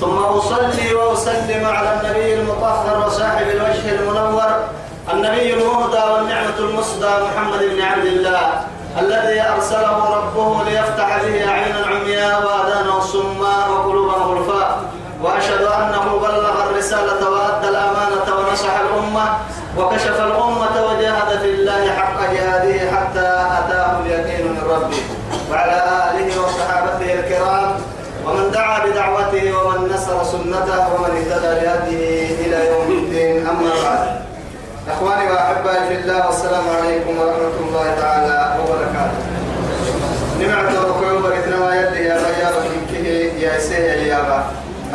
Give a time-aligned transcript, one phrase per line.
[0.00, 4.50] ثم أصلي وأسلم على النبي المطهر وصاحب الوجه المنور
[5.12, 8.50] النبي المهدى والنعمة المصدى محمد بن عبد الله
[8.98, 14.82] الذي أرسله ربه ليفتح به عينا عمياء وآذانا صماء وقلوبا غرفاء
[15.22, 19.24] وأشهد أنه بلغ الرسالة وأدى الأمانة ونصح الأمة
[19.78, 24.96] وكشف الأمة وجاهد في الله حق جهاده حتى أتاه اليقين من ربه
[25.50, 27.76] وعلى آله وصحابته الكرام.
[28.26, 33.46] ومن دعا بدعوته ومن نصر سنته ومن اهتدى بهديه إلى يوم الدين.
[33.46, 34.02] أما بعد
[34.88, 39.20] أخواني وأحبائي في الله والسلام عليكم ورحمة الله تعالى وبركاته.
[40.40, 43.06] نمعت ركوع بركنا ما يدي يا غيابة كه
[43.44, 44.44] يا سيه يا با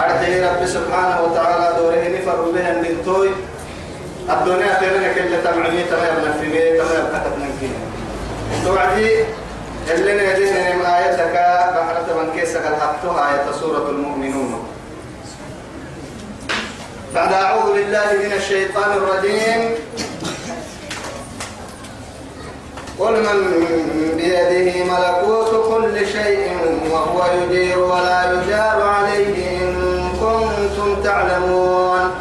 [0.04, 3.30] أرحي رب سبحانه وتعالى دوره نفر بها من توي.
[4.30, 7.76] الدنيا خيرنا كل تمعمي تمام نفمي تمام كتب نكين
[8.66, 9.10] توعدي
[9.92, 11.34] اللي نهديه من آياتك
[11.76, 14.68] بحرة من كيسك الحقتها آية سورة المؤمنون.
[17.16, 19.76] بعد أعوذ بالله من الشيطان الرجيم.
[23.00, 23.40] قل من
[24.18, 26.58] بيده ملكوت كل شيء
[26.92, 29.76] وهو يجير ولا يجار عليه إن
[30.22, 32.12] كنتم تعلمون.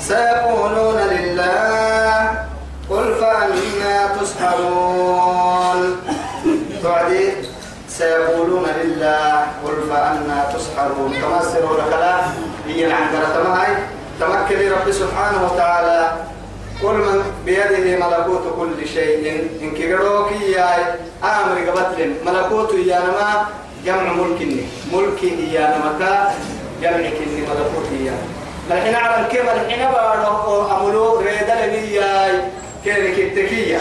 [0.00, 2.46] سيقولون لله
[2.90, 5.31] قل فأنا تسحرون
[8.02, 11.10] سيقولون لله قل فأنا تسحرون.
[11.22, 12.16] تمسروا لك لا
[12.66, 13.72] هي عندنا تمهاي
[14.20, 16.12] تمكن رب سبحانه وتعالى.
[16.82, 19.48] كل من بيده ملكوت كل شيء.
[19.62, 23.46] إن كيروك يا أمر قبتل ملكوت يا نما
[23.86, 24.40] جمع ملك
[24.92, 25.22] ملك
[25.54, 26.34] يا نما
[26.82, 28.14] جمع كني ملكوت يا
[28.70, 32.50] الحين أعلم كيف الحين بارو أملو ريدا لبيا
[32.84, 33.80] كيرك التكية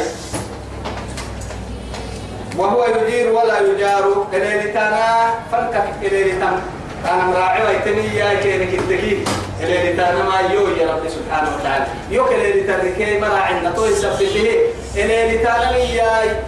[2.58, 4.28] وهو يجير ولا يجار.
[4.34, 6.62] إلى تانا فانكك إلى تانا
[7.06, 9.18] أنا مراعي ويتني يا كيرك التكية
[9.62, 11.86] إلى تانا ما يو يا رب سبحانه وتعالى.
[12.12, 14.56] يو إلى تانا كي مراعي نتوي سبته
[14.96, 16.42] إلى تانا يا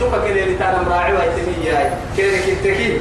[0.00, 2.98] تبقى إلى تانا مراعي ويتني يا كيرك التكية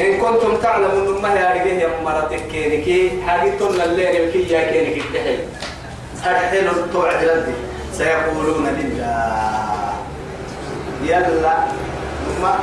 [0.00, 5.38] إن كنتم تعلمون ما هي أرجيه يا مراتك كينكي حاجتون الليل كي يا كينك التحي
[6.26, 7.54] أرحل التوعد لدي
[7.92, 9.85] سيقولون لله.
[11.08, 11.56] يلا.
[12.42, 12.58] ما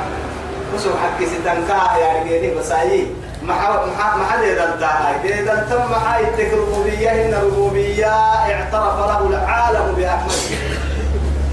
[0.74, 3.06] وسو حق ستنكا يا رجالي بسايي.
[3.42, 3.54] ما
[3.98, 10.56] ما ما حد يدلتا إذا تم حاي الربوبية إن الربوبية اعترف له العالم بأحمده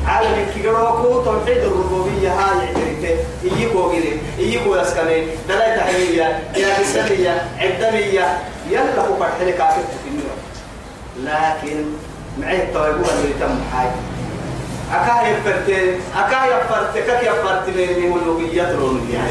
[0.07, 5.27] عالم كيروكو توحيد الربوبية هاي عتريته يجيكو غيري يجيكو يسكني.
[5.49, 8.37] دلاي تحلية يا بسلية عدمية.
[8.69, 9.61] يلا هو فرح لك
[11.23, 11.85] لكن
[12.37, 13.91] معي التوابوها اللي تم حاجة
[14.91, 15.69] أكا يفرت
[16.15, 19.23] أكا يفرت كك يفرت من ألوهية الألوهية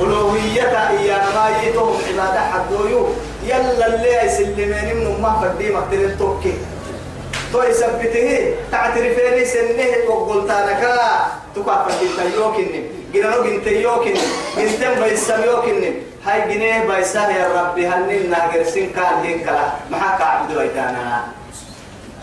[0.00, 3.08] ألوهية إيا ما يتهم عبادة حدويو.
[3.46, 6.54] يلا اللي يسلمين من ما فردي مقتل توكي
[7.52, 11.10] تو يثبته تعترفيني سنه وقلت أنا كلا
[11.54, 12.82] تقع فردي تيوكني
[13.14, 14.20] جنانو جنت يوكني.
[14.56, 15.92] جنتم بيسام يوكني.
[16.26, 19.66] هاي جنيه بيساه يا ربي هنين ناقر سين كان هين كلا.
[19.90, 21.24] ما حكى عبد ويتانا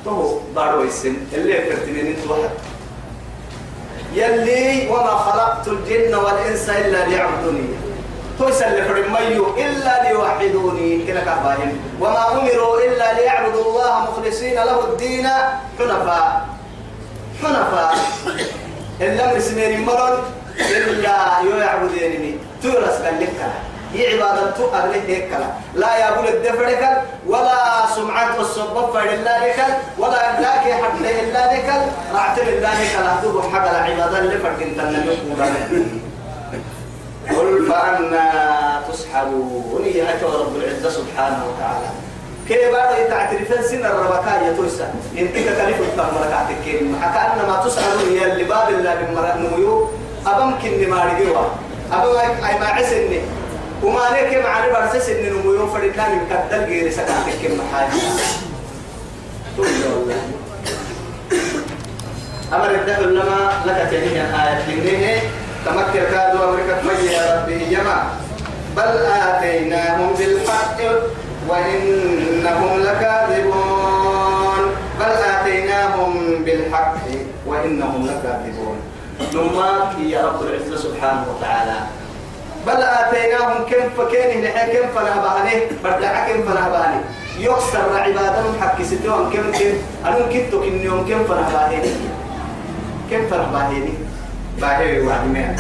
[0.06, 2.50] تو بارو السن اللي فرتنين إنت واحد.
[4.14, 7.68] يلي وما خلقت الجن والإنس إلا ليعبدوني.
[8.40, 11.72] توسل فرميو إلا ليوحدوني كلا كفاهم
[12.02, 15.28] وما أمروا إلا ليعبدوا الله مخلصين له الدين
[15.80, 16.48] حنفاء.
[17.44, 17.96] حنفاء.
[19.02, 20.24] الامر سنين مرض
[20.60, 21.18] إلا
[21.60, 23.40] يعبدونني تورس قال لك.
[24.02, 25.32] عبادة أهله هيك
[25.76, 29.66] لا يقول الدفرك ولا سمعة الصبب إلا لك
[29.98, 31.70] ولا ذاك حتى إلا لك
[32.14, 34.80] رعتم إلا لك لا تبو حق العبادة اللي فرق انت
[37.30, 41.90] قل فأنا تسحرون يا رب العزة سبحانه وتعالى.
[42.48, 48.44] كيف بعد تعترفين سن الربكاء يتوسع ينتك كلف التمرك كين حكى أنما تسحرون هي اللي
[48.44, 49.90] باب الله بمرأة نميو.
[50.28, 51.44] أبمكن ما رجوا
[51.92, 53.22] أبم أي ما عسني.
[53.84, 58.02] وما لك مع برسس إن نمو فرد كان يكدل غير سكاتك كم حاجة
[62.54, 65.22] أمر الدهر لما لك تهيئ آية لنه
[65.66, 68.04] تمكر كادوا أمريكا مجي يا ربي يما.
[68.78, 70.80] بل آتيناهم بالحق
[71.50, 74.62] وإنهم لكاذبون.
[75.00, 77.06] بل آتيناهم بالحق
[77.48, 78.78] وإنهم لكاذبون.
[79.34, 81.78] نما يا رب العزة سبحانه وتعالى.
[82.68, 87.02] بل آتيناهم كم فكينه نحن كم فنهبانه بدع كم فنهبانه
[87.40, 89.74] يكسر عبادهم حق ستهم كم كم
[90.06, 91.84] أنا كنت كنيوم كم فنهبانه
[93.12, 93.90] كم فنهبانه
[94.62, 95.56] باهي وعدمين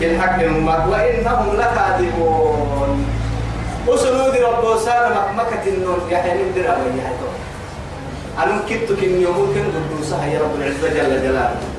[0.00, 3.06] بالحق نما وإنهم لكاذبون.
[3.88, 7.28] وسنود رب سانا مكة النور يا حين درا ويا حيتو
[8.38, 11.77] أنا كنت كنيوم كم قدوسها يا رب العزة جل جلاله.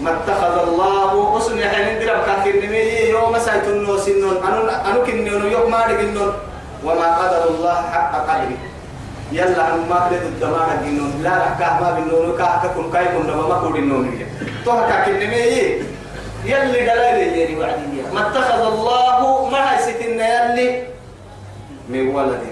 [0.00, 3.08] ما اتخذ الله أسن يعني درب كافر نمي.
[3.16, 6.32] يوم سايت النو سنون أنو أنو كنون يوم ما رجنون
[6.84, 8.60] وما قدر الله حق قدره.
[9.32, 13.48] يلا أن ما قدر الدمار جنون لا ركاه ما بنون كاه كم كاي كم نما
[13.48, 14.04] ما كودين نون
[14.64, 15.80] توه كافر نمي.
[16.44, 20.68] يلي دلائل يلي وعدي ما اتخذ الله ما هيستن يلي
[21.88, 22.44] من ولد.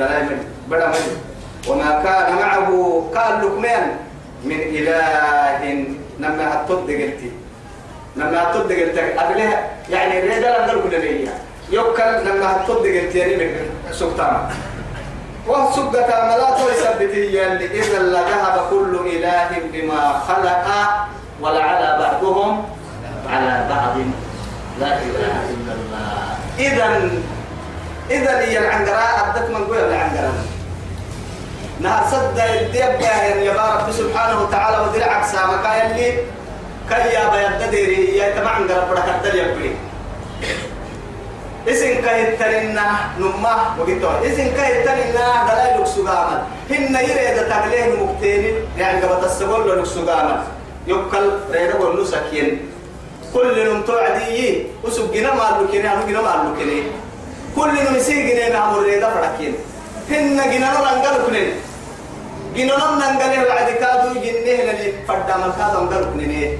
[0.00, 0.28] دلائل
[0.70, 1.28] بڑا من.
[1.68, 2.70] وما كان معه
[3.14, 3.84] قال لقمان
[4.48, 5.60] من إله
[6.20, 7.30] لما هتود قلتي
[8.16, 9.56] لما هتود قلتي أقلها
[9.90, 11.28] يعني ريدا لم نقول لي
[11.70, 13.46] يوكل لما هتود قلتي يعني
[13.92, 14.42] سلطان
[15.48, 20.66] وسقة ملات ويثبتي يلي إذا لذهب كل إله بما خلق
[21.40, 22.64] ولعلى بعضهم
[23.30, 23.96] على بعض.
[24.80, 26.20] لا إله إلا الله.
[26.58, 26.86] إذا
[28.10, 30.59] إذا هي العنقراء أدت من قول العنقراء.
[31.80, 36.08] نهار صد الدب يا رب سبحانه وتعالى ودرع عكسا مكا يلي
[36.88, 39.76] كي يا بيد ديري يا تمع عند ربنا كتل يبري
[41.68, 42.86] إسن كه ترنا
[43.18, 49.84] نما وقتوا إسن كه ترنا دلائل سجاما هن يريد تغليه مكتين يعني قبل السبول لو
[49.84, 50.44] سجاما
[50.86, 52.48] يقل رينا ونو سكين.
[53.34, 56.84] كل نم توعدي وسجنا مالكين أنا جنا مالكين
[57.56, 59.54] كل نم سيجنا نعمل ريدا فرقين
[60.10, 61.52] هن جنا نرانقل كلين.
[62.56, 66.58] جنون ننقله بعد كادو جنه للي فردا من كادو نقل كنينه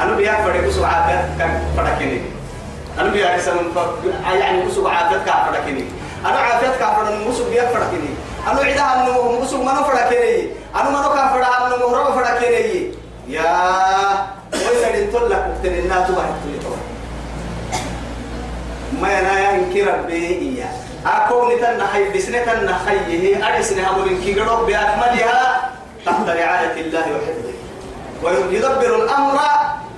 [0.00, 2.20] أنا بيا فرد كسو عافيت كان فركني
[2.98, 3.56] أنا بيا كسم
[4.40, 5.84] يعني كسو عافيت كان فركني
[6.26, 8.10] أنا عافيت كان فرد مسو بيا فركني
[8.46, 12.90] أنا عدا أنه مسو ما فركني أنا ما كان فرد أنه مهرب فركني
[13.28, 13.48] يا
[14.52, 16.74] ويسأل انتو لك وقتن الناس واحد تلتو
[19.00, 20.91] ما ينا ينكر به إياه.
[21.06, 25.70] أكون تنا حي بسنة تنا حيه أرسنا أمر كي قرب بأكملها
[26.06, 27.52] تحت رعاية الله وحفظه.
[28.22, 29.38] ويدبر الأمر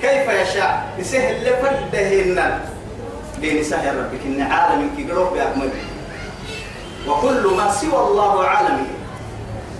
[0.03, 2.61] كيف يشاء يسهل لفردهن
[3.41, 5.85] بين سهل ربك إن عالم كي قرب بأكمله.
[7.09, 8.87] وكل ما سوى الله عالم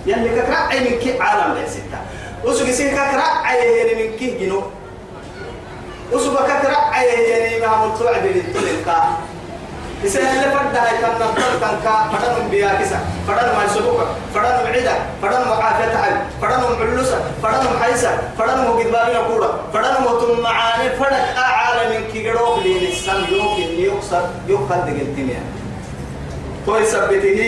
[0.05, 1.99] يلي كرعي من كي عالم لستة
[2.45, 4.61] وسوق سين كرعي من كي جنو.
[6.13, 9.03] وسوق كرعي يعني ما مطلع بالتلقى
[10.05, 13.99] يسهل لفرد هاي كان نقدر كان كا فدان بيا كيسا فدان ما يسبوك
[14.33, 20.39] فدان معدة فدان معافية حل فدان معلوسة فدان حيسة فدان مجد بابنا كورا فدان متم
[20.43, 25.39] معاني فدك أعلى من كيرو لين السم يمكن يكسر يقل دقيقتين
[26.65, 27.39] توي سبته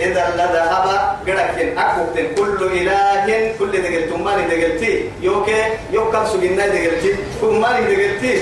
[0.00, 0.86] إذا لذهب
[1.26, 5.62] قرأكين أكوكتين كل إله كل دقيقتين مالي دقيقتين يوكي
[5.92, 8.40] يوكل سجنا دقيقتين كل مالي دقيقتين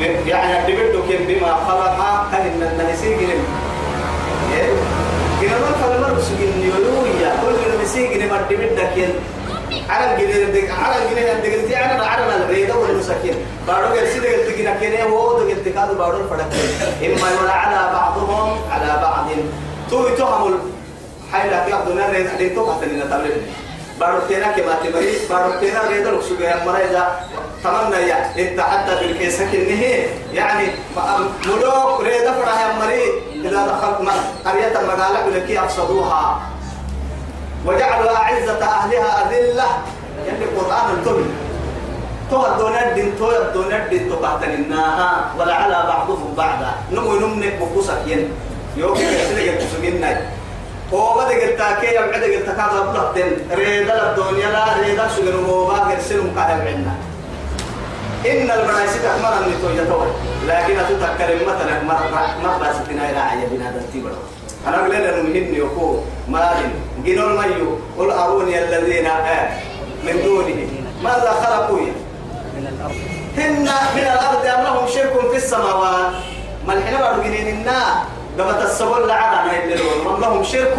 [0.00, 1.96] يعني دبدو كم بما خلق
[2.32, 2.46] كان
[2.80, 3.44] النسيج لم
[5.40, 9.10] كنا ما فلما رسولين يلويا كل النسيج لم دبدا كين
[9.88, 13.34] على الجنين دك على الجنين دك أنت على على الريدة والمسكين
[13.68, 16.48] بارو قال سيدك انت كنا كنا هو دك انت كادو بارو الفرق
[17.04, 19.26] إما ولا على بعضهم على بعض.
[19.90, 20.58] تو يتهم
[21.32, 23.42] حيلا كي عبدنا ريد حدين تو قتلنا تبلد
[24.00, 27.04] بارو تينا كما تمري بارو تينا ريدة لكسوجها مريضة
[27.64, 29.82] تمنى يا إنت حتى في الكيسة كنه.
[30.32, 30.66] يعني
[31.46, 33.02] ملوك ريدة فرح يا مري
[33.44, 34.08] إذا دخلت
[34.44, 36.40] قرية المقالة لكي أفسدوها.
[37.66, 39.68] وجعلوا أعزة أهلها أذلة.
[40.26, 41.24] يعني القرآن الكل
[42.30, 48.02] تو الدونات دين تو الدونات دين تو بعتناها ولا على بعضهم بعضا نمو نمنك بقوسك
[48.06, 48.32] ين.
[48.76, 50.20] يوكي يسلك يكسوكينا
[50.92, 56.32] هو بدك التاكي يبعد قلت كذا بلطن ريدا الدنيا لا ريدا شغل هو باقي سلم
[56.36, 56.94] كهل عنا
[58.26, 60.06] إن المناسك أحمر أن يتوجه
[60.46, 64.02] لكن أتذكر مثلا مرة مرة ستنا إلى عيا بنا دلتي
[64.66, 66.70] أنا أقول لنا مهن يقول مال
[67.04, 69.08] جنون الميو قل أروني الذين
[70.04, 70.66] من دونه
[71.04, 71.78] ماذا خلقوا
[72.56, 72.94] من الأرض
[73.38, 73.62] هن
[73.96, 76.12] من الأرض أم لهم شرك في السماوات
[76.66, 78.04] ما الحين بارو جنين النار
[78.38, 80.20] قبل السبل لعنا يدلون.
[80.20, 80.76] لهم شرك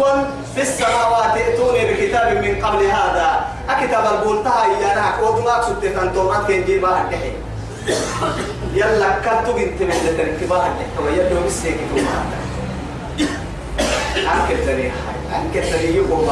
[0.54, 3.44] في السماوات ائتوني بكتاب من قبل هذا.
[3.68, 7.32] أكتاب البولتها إيانا قد ما أقصد تفن توراة كنجيل بها الكحي
[8.74, 11.78] يلا كاتو بنت من الكبار اللي يلا بس هيك
[14.16, 14.92] أنكر تري
[15.36, 16.30] أنكر تري يقوم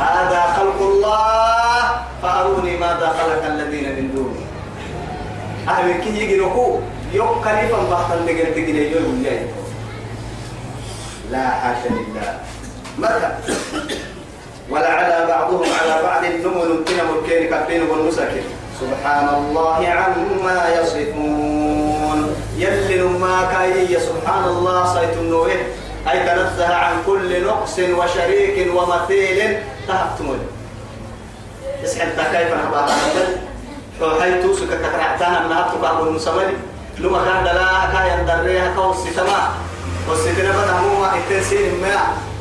[0.00, 1.78] هذا خلق الله.
[2.22, 4.40] فأروني ماذا خلق الذين من دونه
[5.68, 6.78] أهل كي يجي نكو.
[7.12, 9.46] يوم قريبا بحثا لقد تجي يوم جاي.
[11.30, 12.40] لا حاشا لله.
[12.98, 13.30] متى
[14.70, 18.42] ولا على بعضهم على بعض نمل كنا ملكين كبين والمساكين
[18.80, 22.34] سبحان الله عما يصفون.
[22.56, 25.52] يلي ما كاي سبحان الله سيت النوه.
[26.10, 29.58] أي تنزه عن كل نقص وشريك ومثيل.
[29.88, 30.38] تهتمل
[31.84, 32.86] اسحل كيف نحبها
[34.20, 36.54] حيث توسك من هبتك أبو المسمني
[36.98, 39.48] لما كان دلا كاين دريها كوسي تما
[40.10, 40.92] وسي تنا بدا مو
[41.82, 41.94] ما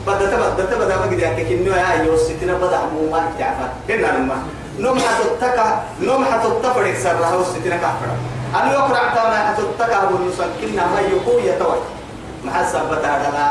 [0.07, 3.59] بدا تبدا تبدا ما قد يحكي انه يا يوسي تنا بدا مو ما تعرف
[3.89, 4.37] هنا لما
[4.79, 8.09] نوم حتتكا نوم حتتفرق سرها وسي تنا كفر
[8.55, 11.79] أنا يقرأ تما حتتكا أبو المسمني ما يقول يتوي
[12.45, 13.49] ما حسبت دلا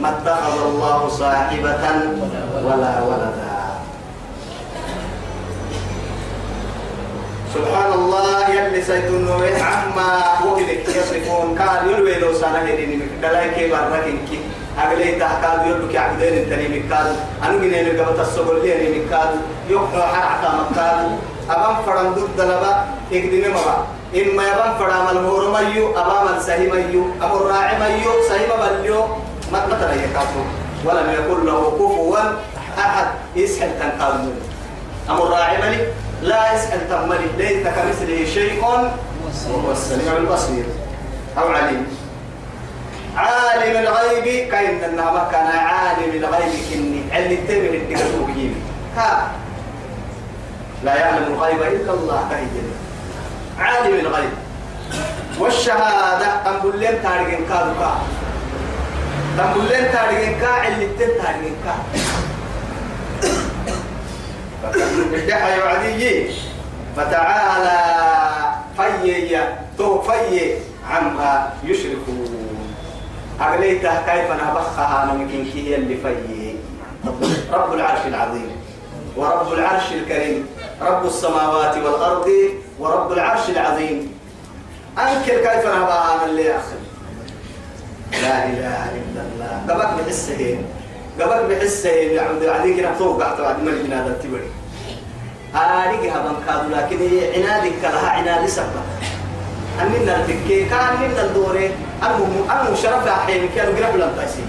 [0.00, 1.84] ما اتخذ الله صاحبة
[2.64, 3.59] ولا ولدا.
[7.60, 9.28] سبحان الله يلي سيدون
[9.60, 10.10] عما
[10.44, 14.38] وهلك يصفون كان يلوي لو سنة هديني دلاي كي باركين كي
[14.80, 17.06] أغلي تحكاد يلوك عبدين انتني مكاد
[17.44, 19.30] أنا جنين قبط السبل لي مكاد
[19.70, 20.98] يقنع حرعتا مكاد
[21.50, 22.72] أبام فرم ضد دلبا
[23.12, 23.76] إقدمي مبا
[24.20, 29.00] إما يبام فرم المور ميو أبام السهي ميو أبو الراعي ميو سهي مبليو
[29.52, 30.42] ما مثلا يكاتو
[30.84, 32.16] ولم يكن له كفوا
[32.78, 34.14] أحد يسحل تنقال
[35.10, 35.84] أمر الراعي ملك
[36.22, 40.64] لا يسأل تملي ليس كمثله شيء وهو السميع البصير.
[41.38, 41.86] أو عليم.
[43.16, 48.30] عالم الغيب كاين انها كان عالم الغيب كني اللي تبي الدكتور
[48.96, 49.30] ها.
[50.84, 54.30] لا يعلم الغيب إلا الله كهي عالم الغيب.
[55.38, 57.92] والشهادة تنقول لهم تارجين كادو كا
[59.36, 61.74] تنقول لهم تارجين كا اللي تن تارجين كا.
[66.96, 67.78] فتعالى
[68.76, 69.38] في
[69.78, 70.54] تو في
[70.90, 72.66] عما يشركون.
[73.40, 76.54] أغليتها كيف نبخها ممكن هي اللي في
[77.52, 78.50] رب العرش العظيم
[79.16, 80.46] ورب العرش الكريم
[80.80, 82.28] رب السماوات والأرض
[82.78, 84.18] ورب العرش العظيم.
[84.98, 86.80] أنكر كيف نبخها من اللي أخي.
[88.22, 89.62] لا إله إلا الله.
[89.68, 90.58] قبك بحسه
[91.20, 94.50] قبك بحسه يعود عليك نحطوه قعدت بعد ما جبنا هذا التبري.
[95.54, 96.98] هذه هبن كادو لكن
[97.34, 98.84] عنادك لها عناد سبب
[99.80, 101.70] أننا نتكي كان من الدورة
[102.02, 104.42] المهم أنا شرف أحيان كانوا قرب لم تأسي.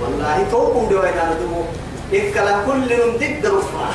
[0.00, 1.64] والله توقوا دوين أنا دمو
[2.12, 3.88] إكلا كل من ضد رفع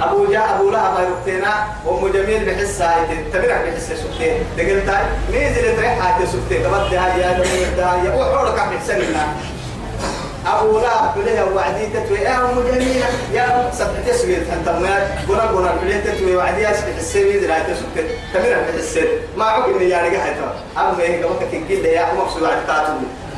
[0.00, 5.04] أبو جاء أبو لهب يقتنا أم جميل بحس هاي تبرع بحس سكتين دقلت هاي
[5.50, 7.42] نزل تريح هاي سكتين قبضت هاي يا
[7.76, 8.98] دا يا وحورك عم يحسن
[10.46, 12.18] أبو لهب بله وعدي تتوي.
[12.18, 16.36] يا أم جميلة؟ يا سبع تسوي أنت ما قنا قنا بله تتوي.
[16.36, 18.06] وعدي أسبح السوي ذي لا تسكت.
[18.34, 19.06] تمر بحسن
[19.36, 20.36] ما عقل إني يعني قاعد
[20.76, 22.92] أما هيك وقت كنكيل يا أخو مقصود على تاتو.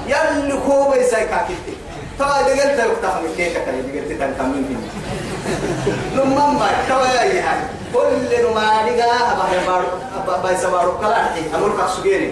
[0.08, 1.74] يلي كوبا يساي كاكيتي
[2.18, 4.86] توا دقلت وقتها من كيكة كلي دقلت تنكمل فيني
[6.16, 7.60] لما ما توا يا هاي
[7.94, 9.86] كل ما نجا أبا يبارو
[10.28, 11.16] أبا يسبارو كلا
[11.54, 12.30] أمور كسجيني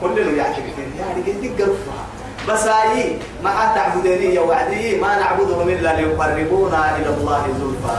[0.00, 0.62] كل يحكي
[1.00, 2.13] يعني قد قرفها بس
[2.48, 7.96] هاي ما تعبدني يا وعدي ما نعبدهم إلا ليقربونا إلى الله زلفى.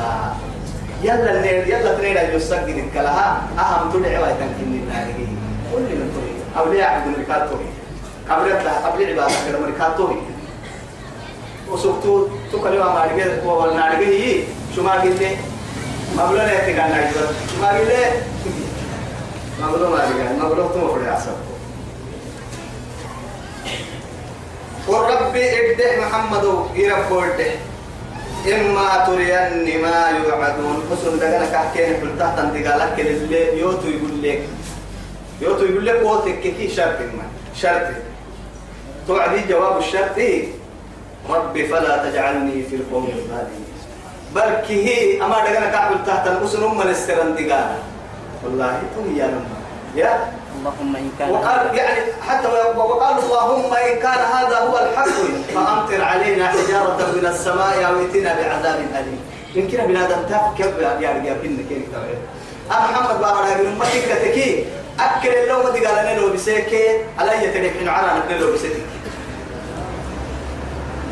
[1.04, 3.42] يلا الليل يلا ان يسجد كلها.
[3.60, 5.08] أهم تدعي ويتنكن النار
[5.74, 6.36] كل من تريد.
[6.58, 7.66] أو ليه يعبد الملكاتوري
[8.30, 8.52] قبل
[8.86, 10.22] قبل عبادة كده ملكاتوري
[11.70, 14.44] وسبتو تكلم رجع ولا رجع هي
[14.76, 15.38] شو ما قلت؟
[16.14, 18.14] مبلغ لا تكان نايجر شو ما قلت؟
[19.62, 21.38] مبلغ ما رجع مبلغ تو مفرد عصب
[25.36, 27.52] والرب ابده محمد يرب ورده
[28.46, 30.78] إما تريني ما يوعدون.
[30.92, 34.42] حسن دقنا كحكين في التحت انتقالك اللي يوتو يقول لك.
[35.42, 37.26] يوتو يقول لك ووتك كي شرط ما
[37.56, 37.88] شرط.
[39.08, 40.18] توعدي جواب الشرط
[41.30, 43.66] ربي فلا تجعلني في القوم الظالمين.
[44.36, 47.76] بل هي أما دقنا كحكين تحت الحسن أم الاسترانتقال
[48.44, 49.58] والله تو يا لما
[49.96, 50.32] يا
[50.66, 55.18] اللهم إن كان وقال يعني حتى وقال اللهم إن كان هذا هو الحق
[55.56, 59.20] فأمطر علينا حجارة من السماء أو ائتنا بعذاب أليم.
[59.56, 61.86] يمكن بنادم تاف كيف يعني يقين كيف
[62.72, 64.66] أنا محمد بابا يقول أمتك كتكي
[65.00, 66.74] أكل اللوم دي قال أنا لو بسيك.
[67.20, 68.74] علي تنحين على نحن لو بسيك.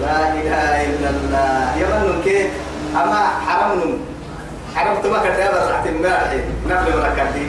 [0.02, 1.76] لا إله إلا الله.
[1.78, 2.52] يمن كيف
[2.96, 3.98] أما حرمنا
[4.76, 6.14] حرمت ما كتاب رحت ما
[6.68, 7.48] نفل مركبتي.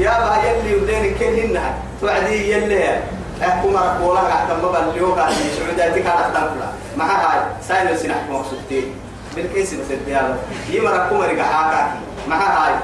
[0.00, 1.56] يا با يلي ودين كلهن
[2.00, 3.00] توعدي يلي.
[3.42, 7.40] احكم رك ولا قاعد ما بليوك على سعوداتك على تنفلا مع هاي.
[7.68, 8.94] ساين سنح مقصودتين
[9.36, 10.38] بالكيس بسد يا
[10.68, 11.88] يمر كمر قاعد
[12.28, 12.74] مع هاي.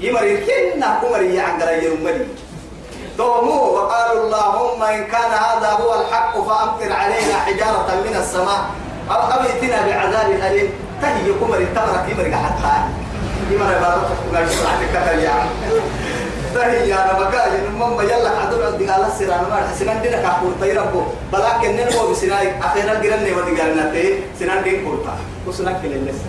[0.00, 2.28] يمر كنا كمر يعنقر يومري
[3.18, 8.60] توموا وقالوا اللهم إن كان هذا هو الحق فأمطر علينا حجارة من السماء.
[9.10, 10.70] أو ائتنا بعذاب أليم.
[11.02, 12.74] تهي كمر تمرك يمر حتى
[13.50, 15.34] يمر بارك ما يشرح لك يا
[16.54, 17.34] تهي يا ربك
[17.80, 21.02] مم يلا عدل عندي على السيران ما سنان دينك أقول تيربو
[21.32, 25.14] بلا كنن هو بسناي أخيرا جرن نبض جرنا تي سنان دين كورتا
[25.46, 26.28] وسنان كلين لسه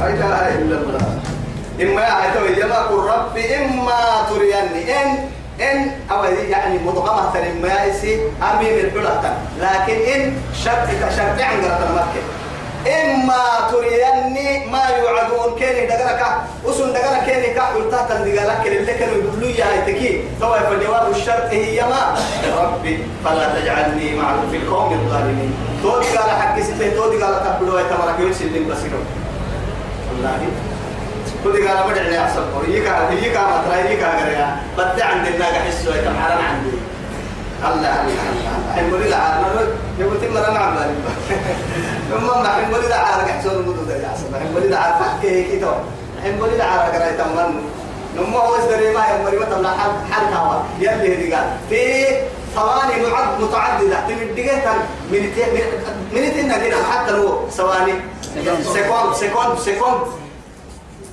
[0.00, 1.04] لا إله إلا الله
[1.82, 5.08] إما أتوا يما قل رب إما تريني إن
[5.60, 9.06] إن أو يعني مضغمة إما يسي أمي من
[9.60, 10.32] لكن إن
[10.64, 12.41] شرط شرط عن قرة المكة
[12.86, 16.22] إما تريني ما يوعدون كيني دقرك
[16.66, 21.80] أسن دقرك كيني كحول تحت الدقالك اللي كانوا يقولوا يا هيتكي طبعا فجواب الشرط هي
[21.82, 22.18] ما.
[22.58, 25.54] ربي فلا تجعلني معهم في القوم الظالمين.
[25.82, 29.04] تودي قال حق ستة تودي قال تقبلوا يتمرك يرسل بسيرهم
[30.08, 30.46] والله.
[31.44, 32.42] كل قال بدع لي أحسن.
[32.66, 36.68] هيك هيك ما ترى هيك أجريا بدع عند الناقة حسوا يتم حرام عندي.
[36.68, 36.91] الله
[37.62, 38.22] الله الله
[38.76, 39.42] حمولي العار
[39.98, 40.94] يقول تم رمى عمالي
[42.10, 45.74] ثم ما حمولي العار كحسون المدود يا أحسن حمولي العار فك هيك تو
[46.24, 47.50] حمولي العار أجري تمن
[48.16, 48.38] نمو.
[48.38, 51.46] هو إسدري ما يمري ما تبلا حل حل هوا يلي هدي قال.
[51.70, 51.82] في
[52.54, 53.98] ثواني معد متعددة.
[54.08, 54.72] تمدقة
[55.12, 55.22] من
[56.14, 57.94] من من كده حتى لو ثواني.
[58.74, 60.02] سكوند سكوند سكوند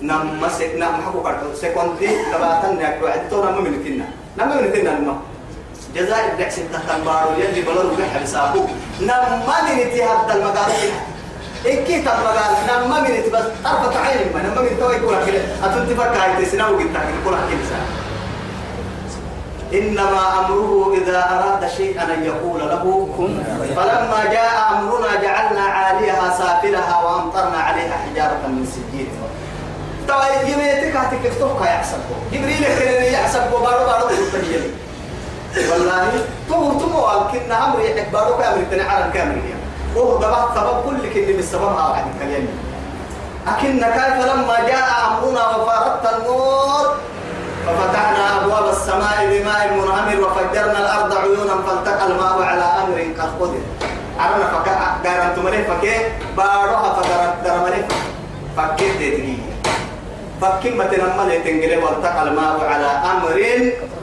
[0.01, 4.06] نما سك نما حكوا كارتو سكوند دي تبعتن يا كوعد تو نما منتنا
[4.38, 5.15] نما منتنا نما
[19.74, 23.08] إنما أمره إذا أراد شيئا أن يقول له.
[23.17, 23.43] كن
[23.75, 29.08] فلما جاء أمرنا جعلنا عاليها سافلها وأمطرنا عليها حجارة من سجيل
[30.08, 32.02] توا يميتك هتك تفوق يحسب
[32.34, 34.10] جبريل كان يحسب بارو بارو.
[35.57, 36.12] والله
[36.49, 36.89] تو تو
[37.31, 39.41] كنا أمر يحك بارو كامل تنع على كامل
[39.95, 42.47] وهو دبا سبب كل كلمه بالسبب ها واحد كلام
[43.47, 46.85] لكن كيف لما جاء أمرنا وفارت النور
[47.65, 53.62] ففتحنا أبواب السماء بماء منهمر وفجرنا الأرض عيونا فالتقى الماء على أمر قد قدر.
[54.19, 54.73] عرنا فكا
[55.05, 55.95] قارنت مريف فكي
[56.38, 57.85] باروها فقرت درمريف
[58.57, 59.39] فكيت تدري
[60.41, 63.35] فكم تنمى لتنجري والتقى الماء على أمر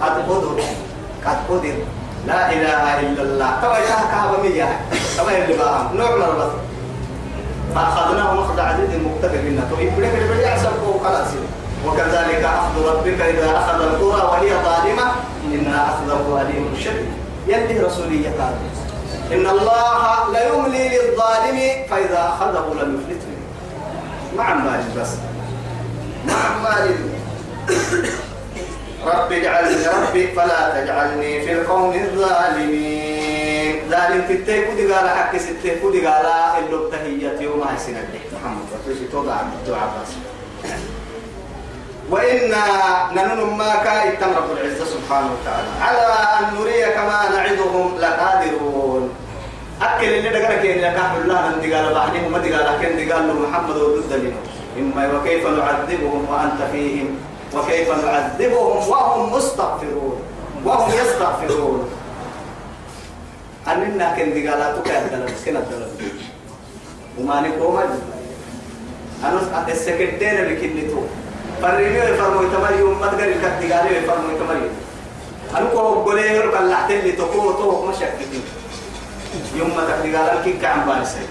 [0.02, 0.85] قد قدر.
[1.26, 1.76] قد قدر.
[2.26, 3.50] لا إله إلا الله.
[3.62, 4.80] توا إله كهبة مية
[5.16, 6.52] توا اللي بقى نوع مربط
[7.74, 9.62] فأخذناه مخذ عزيز مقتدر منا.
[9.70, 10.72] تو يبلك اللي بدي أحسن
[11.86, 15.06] وكذلك أخذ ربك إذا أخذ القرى وهي ظالمة.
[15.46, 17.10] إن أخذه أليم شديد
[17.46, 18.34] يلي رسولية
[19.32, 21.58] إن الله لا يملي للظالم
[21.90, 23.32] فإذا أخذه لم يفلته
[24.36, 25.08] مع مالك بس.
[26.26, 26.98] مع مالك
[29.08, 33.76] رب اجعلني ربي فلا تجعلني في القوم الظالمين.
[33.90, 36.26] ظالم في التيكو دي قال حق ستيكو دي قال
[36.58, 37.76] اللي بتهيت يوم هاي
[38.34, 40.12] محمد وتوشي توضع الدعاء بس
[42.10, 42.64] وإنا
[43.12, 45.68] ننن ما كايتم رب العزة سبحانه وتعالى.
[45.80, 46.06] على
[46.38, 49.14] أن نريك ما نعدهم لقادرون.
[49.82, 53.76] أكل اللي دقنا كين يكاح الله أن قال بعدهم ما قال كين قال له محمد
[53.76, 54.36] ولد لنا
[54.78, 57.18] إما وكيف نعذبهم وأنت فيهم؟
[57.56, 60.16] وكيف نعذبهم وهم مستغفرون
[60.64, 61.90] وهم يستغفرون.
[63.68, 65.90] أننا كن قال تكاد دلم سكنة دلم.
[67.18, 67.76] وما نقوم
[69.24, 71.00] أنا السكتين بكنتو.
[71.62, 74.70] فرمي فرمو تمري وما تقدر كتي قالي فرمو تمري
[75.56, 78.12] أنا كو قولي يرك الله تلي تكو تو مشك
[79.56, 81.24] يوم ما تقدر قال كي كعم بارسي؟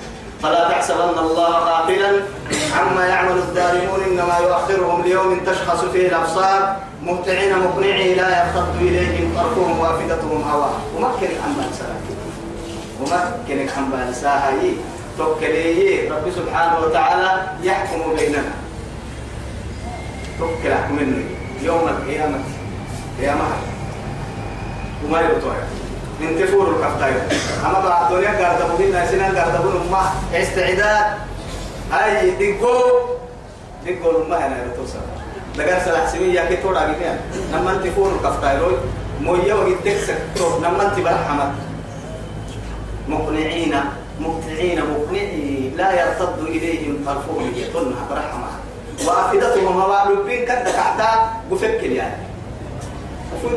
[0.44, 2.12] فلا تحسبن الله غافلا
[2.80, 9.80] عما يعمل الظالمون إنما يؤخرهم ليوم تشخص فيه الأبصار مهطعين مقنعي لا يرتد إليهم طرفهم
[9.80, 11.96] وافدتهم هواء ومكن عن بارسا
[13.02, 14.74] ومكن عن بارسا هاي
[15.18, 18.52] توكلي ربي سبحانه وتعالى يحكم بيننا.
[20.40, 21.24] توكل منه
[21.64, 22.40] يوم القيامة.
[23.22, 23.44] قيامة.
[25.06, 25.64] وما يبطوها.
[26.20, 27.22] من تفور الكفتاير
[27.66, 31.06] أما بعد الدنيا قاعد تقول لنا سنان قاعد تقول ما؟ استعداد.
[31.94, 32.74] أي دقو
[33.86, 35.00] دقو ما هنا يتوصل
[35.58, 37.18] لقد سلح سمية كي تورا بكين
[37.54, 38.78] لما انت فور الكفتاير
[39.22, 41.52] مويا وقتك سكتور لما انت برحمة
[43.08, 43.76] مقنعين
[44.20, 48.48] مقنعين مقنعين لا يرتد إليهم طرفهم يطلنا برحمة
[49.08, 52.26] وأفئدتهم هواء لبين كد كعتا بفكر يعني.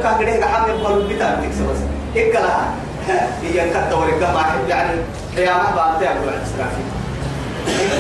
[0.02, 1.78] كان قريه حامل قالوا بيتا تكسب بس.
[2.14, 2.74] هيك لها
[3.42, 5.00] هي كد ورقة يعني.
[5.36, 6.86] قيامة بعد يا أبو الإسرافيل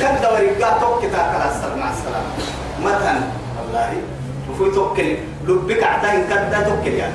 [0.02, 2.30] كد ورقة توك تاكل السلام مع السلامة
[2.84, 3.20] مثلا
[3.58, 3.92] والله
[4.50, 5.16] وفي توكل
[5.48, 7.14] لبك عتا إن توكل يعني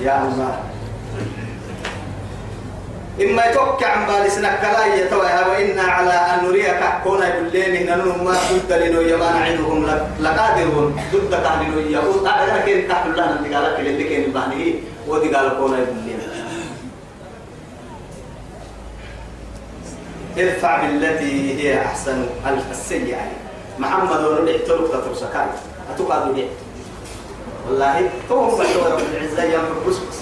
[0.00, 0.58] يا الله
[3.22, 8.72] إما يتوقع عن بالسنا كلا يتوى وإنا على أن نريك كونا يقولين إن ما ضد
[8.72, 9.86] لنو يما نعينهم
[10.20, 14.74] لقادرون ضد كهلنو يقول الله أن تقالك اللي كين بانه
[15.08, 16.05] ودي قال كونا يقولين
[20.38, 22.26] ارفع بالتي هي أحسن
[22.70, 23.16] السيئة
[23.78, 25.46] محمد ونبع تلوك تترسكاي
[25.94, 26.46] أتوقع دولي
[27.68, 30.16] والله توهم بشورة رب العزة ينفر بس بس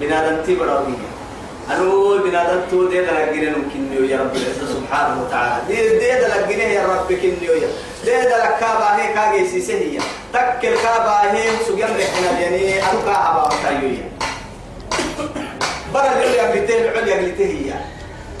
[0.00, 5.62] بنادم تبرا بيه أنو بنادم تو دي دلقين ممكن يا رب العزة سبحانه وتعالى.
[5.68, 7.68] دي دي دلقين يا رب كنيو يا.
[8.04, 10.00] دي دلق كابا هي كاجي سيسهية
[10.32, 14.08] تكل كابا هي سجن رحنا يعني أنو كابا وتايوية
[15.94, 17.74] بدل اللي يقلتين العليا قلتهي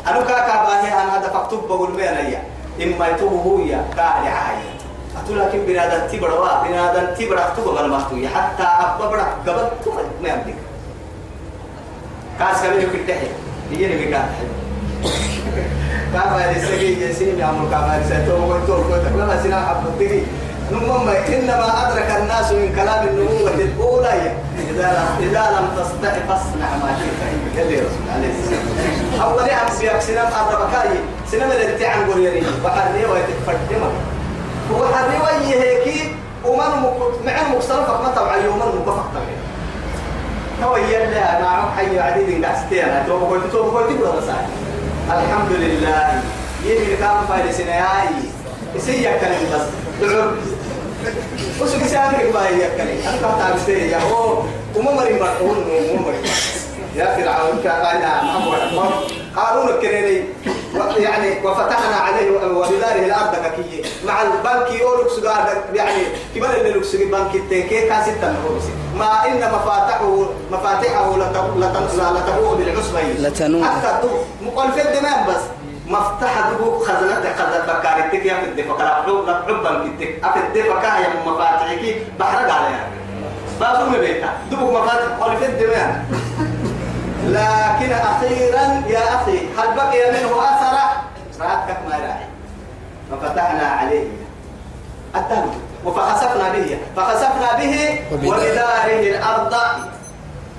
[0.08, 2.42] أنو كابا هي أنا فكتب بقول بينيا
[2.82, 3.84] إما يتوه هو يا.
[3.96, 4.70] كاهل عاية.
[5.24, 10.54] أتو لكن بنادم تبرا بنادم تبرا تبغى المحتوية حتى أبغى برا قبل تبغى ما يملك
[12.38, 13.28] كاس في التحية
[13.70, 14.24] هي اللي بيقال
[16.14, 20.22] كافة السجي يسيم يا عمر كافة السجي وقلت له لما سنا حبتي
[20.72, 24.32] نمم إنما أدرك الناس من كلام النبوة الأولى.
[24.70, 27.20] إذا إذا لم تستطع فاصنع ما شئت.
[27.56, 28.64] قال لي رسول عليه السلام
[29.22, 30.98] أول يوم سياق سنام أدركاي
[31.32, 33.94] سنام اللي تعن قريري وحرني ويتفدمك
[34.72, 36.70] وحرني ويه هيك ومن
[37.26, 39.36] معن مكسرفك ما تبع يوم مكفق تبعي
[40.64, 44.40] هو يلا مع حي عديد قاستينا تو قلت تو ولا صح
[45.10, 46.22] الحمد لله.
[46.64, 48.14] يمي كان فايدسنا ياي
[48.74, 49.66] يسيا كلام بس.
[51.62, 54.42] وش كسامك ما هي كلام أنا كنت عارف يا هو
[54.76, 56.18] وما مري هو وما مري
[56.96, 60.24] يا فرعون كان أنا محمد قارون الكريني
[60.98, 66.02] يعني وفتحنا عليه وبداره الأرض ككيه مع البنك يولوكس قاعد يعني
[66.34, 68.34] كمان اللي لوكس البنك التنكي كان ستة
[68.98, 74.08] ما ان مفاتحه مفاتيحه لتنوء بالعصبة لتنوء حتى
[74.42, 75.42] مقال في الدماغ بس
[75.90, 81.96] مفتاح دبو خزنة خزنة بكارتك يا في الدفاع حب حب بنكتك أفي الدفاع يا مفاتيحك
[82.18, 82.86] بحرق عليها.
[83.60, 85.90] بابو مبيتا دبو مفاتيح قال في الدماغ
[87.26, 90.76] لكن أخيرا يا أخي هل بقي منه أثر؟
[91.40, 92.26] رأتك ما راعي
[93.10, 94.06] ففتحنا عليه.
[95.16, 95.50] الدم
[95.84, 96.78] وفخسفنا به.
[96.96, 98.00] فخسفنا به.
[98.12, 99.54] وبداره الأرض.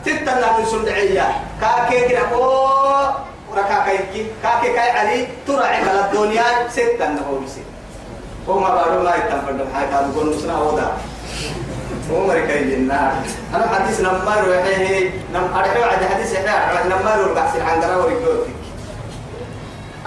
[0.06, 1.26] تتنا من سندعية
[1.62, 2.22] كاكي كده
[3.52, 7.62] أوه وركاكيكي كاكي كاي علي ترعي على الدنيا ستة نهو بسي
[8.48, 10.88] وما بارو ما يتنفردم حاجة تقول نسنا وضع
[12.12, 13.12] عمر كي النار
[13.56, 18.52] أنا حديث نمار وحيه نم أرحوا عند حديث إحنا نمار وربحث عن درا ورجوتك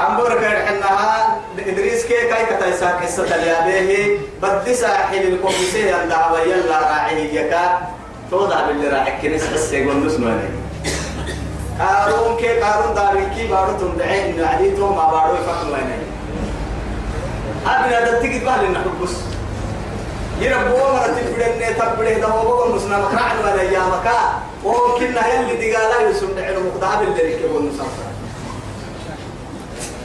[0.00, 6.12] أمبر كان إنها إدريس كي كاي كتايسا قصة اليابيه بدي ساحل الكوميسي عند
[6.46, 7.88] يلا راعي يكا
[8.30, 10.33] توضع باللي راعي كنيس بس يقول نسمع
[11.80, 15.98] قارون كي قارون دارين كي بارو تندعين نعديتو ما بارو يفهم ويني
[17.66, 19.14] أبنا دتيجي بالي نحبس
[20.40, 24.18] يربو مرة تبدأ تبدأ ده هو بقول مسنا مكرع ولا يا مكا.
[24.64, 28.08] وكنا يلي دقالا يسمع على مقدار اللي يكون مسافر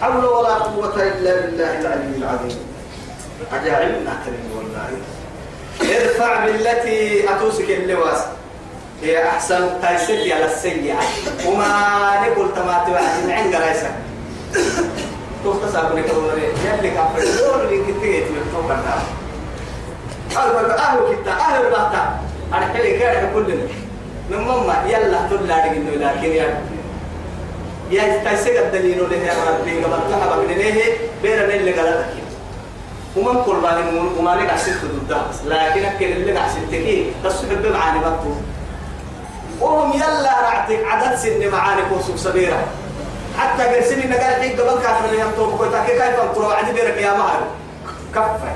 [0.01, 2.57] حول ولا قوة إلا بالله العلي العظيم.
[3.53, 4.89] أجاعل نعترف والله
[5.81, 8.21] ادفع بالتي أتوسك اللواس.
[9.03, 10.95] هي أحسن تيسير على السيئة
[11.47, 11.67] وما
[12.27, 13.91] نقول تماتي واحد من عند رئيسك
[15.45, 19.01] تختصر بني كبري يلي كفر اللي كتير يتوقع النار
[20.37, 22.19] أهل أهل كتا أهل بحتا
[22.53, 23.63] أنا حلي كاره كلنا
[24.31, 26.61] نمما يلا تلا رجلنا لكن يا
[27.91, 32.09] يا تيسير الدليل اللي هي ربي قبل تحب من ليه بيرنا اللي قالتك
[33.17, 38.31] ومن بالي وما لك عسيت ضدها لكن أكل اللي عسيت كي تصحب معاني بطو
[39.61, 42.59] وهم يلا رعتك عدد سن معاني كوسوك سبيرة.
[43.37, 47.39] حتى قرسني نقال حين قبل كافر اللي يمتوب كويتا كيف ينطروا عدي بيرك يا مهر
[48.15, 48.51] كفر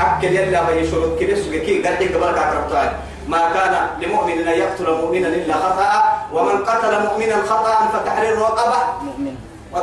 [0.00, 2.92] أكل يلا ما يشرط كده سوى كي قال حين قبل كافر
[3.28, 5.92] ما كان لمؤمن أن يقتل مؤمنا إلا خطأ.
[6.32, 9.34] ومن قتل مؤمنا خطأ فتحرير رقبة مؤمن.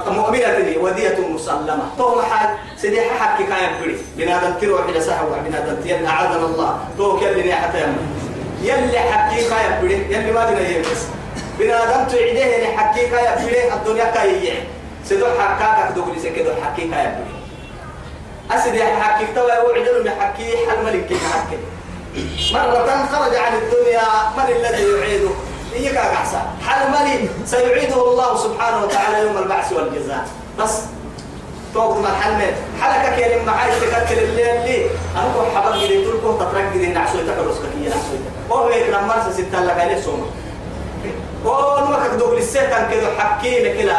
[0.08, 1.84] مؤمنة ودية مسلمة.
[1.98, 6.80] تو حال سيدي حكي كان بري بنادم تروح إلى سحوة بنادم يلا أعاذنا الله.
[6.98, 8.04] تو كلني حتى يمنا
[8.62, 11.08] يلي حكي كان بري يلي ما دنا يمس
[11.60, 14.54] بنادم تعيده يلي حكي كان بري الدنيا كاي
[15.06, 17.42] سيدو حكاك دوغلي سكدو حكي كان بري
[18.60, 21.58] أسد يحكي توا وعدل يحكي حل ملك يحكي
[22.54, 25.30] مرة خرج عن الدنيا من الذي يعيده؟
[25.76, 30.28] إياك أحسن؟ حل ملك سيعيده الله سبحانه وتعالى يوم البعث والجزاء.
[30.60, 30.72] بس
[31.74, 32.42] توقف ما حل
[32.82, 34.86] حلقة كلمة معاي تكتل الليل لي.
[35.16, 38.16] أنا كو حبل جدي تلقو تترك جدي نعسو يتحرس كي نعسو
[38.50, 40.26] وهو يكرم مرسى ستة لك عليه سوما
[41.46, 43.98] ونمك دوب للسيطان كده حكي لك لا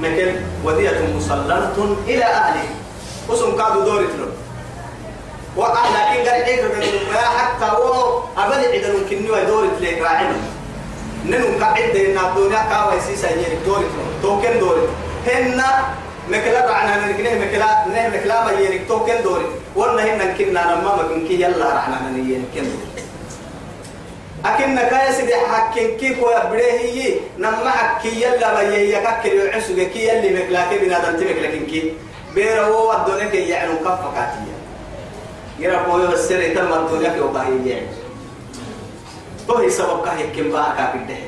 [0.00, 2.64] مكن ودية مسلمة إلى أهله
[3.28, 4.28] وسم كادو دورت له
[5.56, 6.62] وأهل لكن قال إيه
[7.12, 10.36] ما حتى هو أبدا إذا ممكن نوى دورت لك راعنا
[11.26, 14.88] ننو قاعد إن الدنيا كاوي سيسا يجي دورت له توكن دورت
[15.28, 15.62] هن
[16.30, 21.02] مكلا رعنا نكنه مكلا نه مكلا ما ينك توكن دورت ولا هن كنا لما ما
[21.08, 22.98] كنك يلا رعنا نينك دورت
[24.44, 30.30] أكن كاي سيدي حكين كيف ويبريه هي نما حكي يلا ما يككل يعسوك كي يلي
[30.42, 31.92] مكلاكين كي
[32.34, 34.56] بيرا هو الدنيا كي يعني كفة كاتية.
[35.58, 37.86] يرى قوي والسر تم الدنيا كي وقاهي يعني
[39.48, 41.18] تو سبب كاهي كم بقى كاكده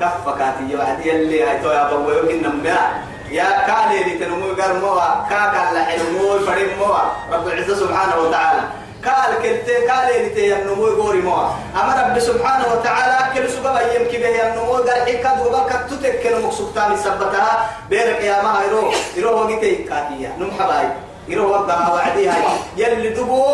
[0.00, 5.00] كفة كاتية بعد يلي هاي تو يا بابا يمكن نما يا كالي اللي تنمو قرموا
[5.30, 6.98] كاكا لحلمو فرموا
[7.32, 8.62] رب العزة سبحانه وتعالى.
[9.02, 11.34] قال كنت قال لي تي النمو يقولي مو
[11.74, 16.96] أما رب سبحانه وتعالى كل سبب أيام كبه النمو قال حكا دوبا كتتك كل مقصودتان
[16.96, 17.70] سبتها.
[17.90, 20.88] بيرك يا ما يرو يرو وقتي كاتيا نم حباي
[21.28, 22.42] يرو وقتها وعدي هاي
[22.76, 23.44] يلي دبو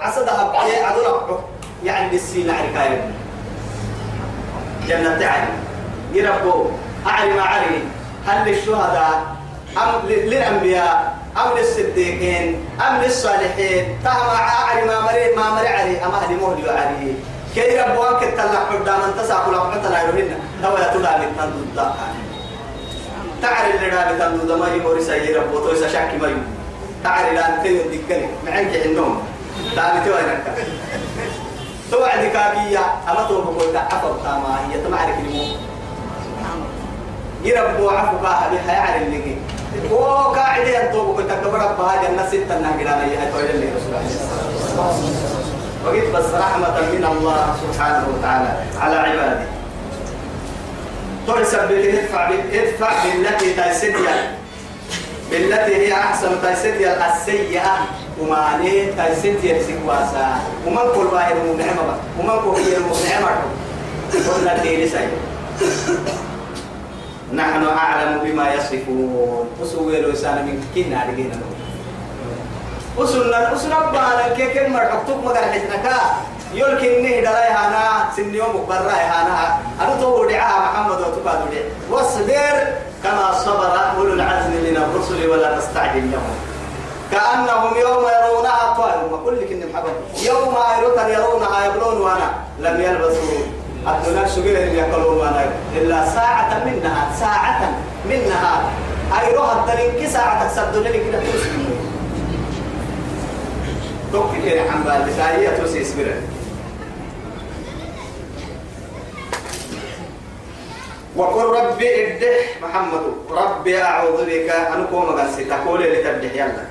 [0.00, 1.40] عصدها بحي عدو ربعه.
[1.84, 3.10] يعني بالسين عركاية
[4.88, 5.48] جنة عين.
[6.12, 6.70] يربو.
[7.06, 7.82] أعلي ما علي
[8.26, 9.36] هل للشهداء
[9.76, 13.98] أم للأنبياء أم للصديقين أم للصالحين.
[14.04, 17.12] تهم أعلي ما مري ما مري علي أما هدي مهدي عليه
[17.54, 20.38] كي ربوان كتلا قدام أن تساق لهم حتى لا يرهن.
[20.62, 21.90] لو يتدع من تندود
[23.42, 26.46] تعرف اللي رابط تندود ما يموري سيئ ربو تويسا شاكي ما يموري
[27.04, 29.22] تعرف لا أنت يدكني معك عندهم.
[29.76, 30.44] تعرف توينك
[31.90, 35.58] توعد كابية أما توبكو تعفر تاما هي تمعرك الموت
[37.44, 39.36] يربو عفو كاها بها يعرف اللي
[39.90, 44.94] هو قاعد ينطوب كنت كبر بها جنة ستة نهجنا لي هاي تويل اللي رسول الله
[45.86, 48.48] وقيت بس رحمة من الله سبحانه وتعالى
[48.80, 49.46] على عباده.
[51.26, 54.36] تحسب ادفع ادفع بالتي تيسديا
[55.30, 57.76] بالتي هي أحسن تيسديا السيئة.
[58.20, 60.40] وما عليه تيسديا سكواسا.
[60.66, 63.36] ومن كل واحد منعمة ومن كل هي المنعمة
[64.12, 65.08] قلنا دي لسي
[67.36, 69.48] نحن أعلم بما يصفون.
[69.60, 71.38] وسوي له سنة من كنا علينا
[72.98, 75.86] وسنة وسنة بانا كي كم مرحبتك ما قال حسنك
[76.54, 78.66] يلكن نه دلاي هانا سن يوم
[79.12, 79.58] هانا.
[79.82, 81.66] أنا تو دعاء محمد وتقاد دعاء.
[81.90, 82.56] واصبر
[83.02, 86.34] كما صبر أولو العزم من الرسل ولا تستعجل لهم
[87.12, 89.94] كأنهم يوم يرونها طائر كل كن محبب.
[90.22, 90.54] يوم
[91.08, 93.63] يرونها يبلون وأنا لم يلبسوا.
[93.88, 95.44] الدنيا سجل اللي يقولون وأنا
[95.76, 97.72] إلا ساعة منها ساعة
[98.08, 98.70] منها.
[99.20, 101.20] أي روح الدنيا ساعة تكسب لي كده؟
[104.12, 106.14] توكل يا حنبال بساية توسي سبرة
[111.16, 116.64] وقل ربي ادح محمد ربي أعوذ بك أن كوما قلسي تقول اللي تبدح يلا.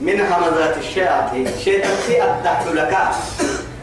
[0.00, 2.96] من همزات الشياطين شيطان تي أدح لك.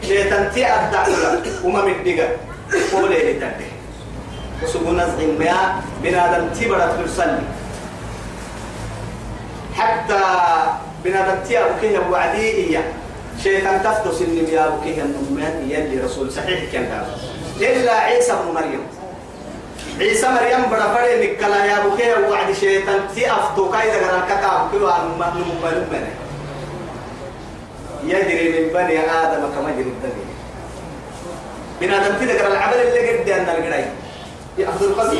[0.02, 1.52] شيطان تي أدح لك.
[1.64, 2.36] وما مدقك
[2.92, 3.70] قول لي تبدح
[4.62, 7.46] وسبو نزع ما بنادم تبرت ترسلني
[9.76, 10.22] حتى
[11.04, 12.78] بنادم تي أبكيه وعدي
[13.42, 17.04] شيطان تفتس إن يا أبكيه النمات يلي رسول صحيح كان
[17.60, 18.82] إلا عيسى بن مريم.
[20.00, 24.86] عيسى مريم بڑا بڑے نکلا یا بکے وعد شیطان تی أفتو کای دغرا کتا کلو
[24.90, 25.86] ان مخلوق ملوم
[28.02, 30.27] من بني آدم كما يجري الدم
[31.80, 33.84] من تی دغرا العمل اللي قد ان القرأي.
[34.58, 35.18] ياخذ القلب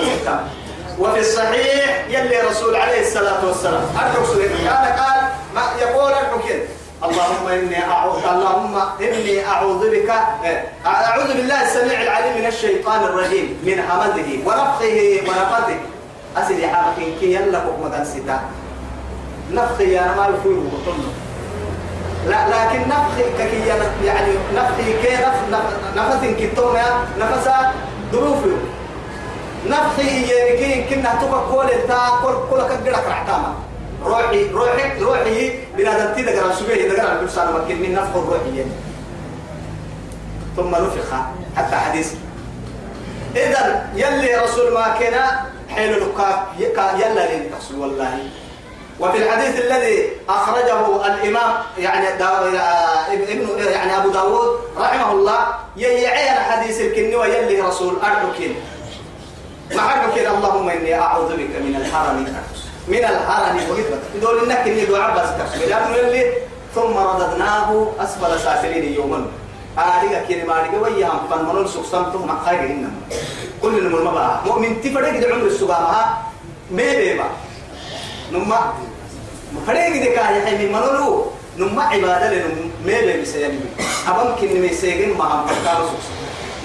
[0.98, 3.84] وفي الصحيح يلي رسول عليه الصلاة والسلام.
[4.14, 5.20] الرسول قال قال
[5.54, 6.60] ما يقول الحكيم
[7.04, 10.10] اللهم إني أعوذ اللهم إني أعوذ بك
[10.86, 15.78] أعوذ بالله السميع العليم من الشيطان الرجيم من همزه ونفخه ونفثه.
[16.74, 18.40] حركين كي يلا مدن ستا
[19.50, 20.58] نفخي أنا ما يفوي
[22.26, 23.66] لا لكن نفخي كي
[24.04, 25.40] يعني نفخي كي نفخ
[25.96, 26.86] نفس كتوم يا
[27.18, 27.48] نفس
[28.12, 28.56] ظروفه
[29.66, 33.54] نفخي يعني كنا تبقى كل تا كل كل كجرك رعتاما
[34.04, 38.64] روحي روحي روحي بنادم تي دغرا سبيه دغرا كل سنه مكن من نفخ الروحي
[40.56, 41.14] ثم نفخ
[41.56, 42.12] حتى حديث.
[43.36, 45.14] اذا يلي رسول ما كان
[45.68, 46.42] حين لقاك
[46.98, 48.18] يلا لين تحصل والله.
[49.00, 57.14] وفي الحديث الذي أخرجه الإمام يعني ابن يعني أبو داود رحمه الله يعين حديث الكن
[57.14, 58.54] ويلي رسول أرحكين.
[59.74, 62.26] معك اللهم إني أعوذ بك من الحرم
[62.88, 63.58] من الحرم
[64.14, 65.28] يقول إنك إني دعاء بس
[66.74, 69.26] ثم رددناه أسفل سافلين يوما.
[69.78, 72.90] آديك كلمة آديك وياهم فنمنون سكسمتهم مع خير إنما
[73.62, 76.22] كل المرمى مؤمن تفرق عمر السبامها
[76.70, 77.24] ميبيبا
[78.32, 78.72] نما
[79.66, 81.26] فريق دي كاي حي من منولو
[81.58, 83.58] نما عبادة لنم ميبي بسيالي
[84.08, 85.88] أبم كن ميسيجن ما هم فكارو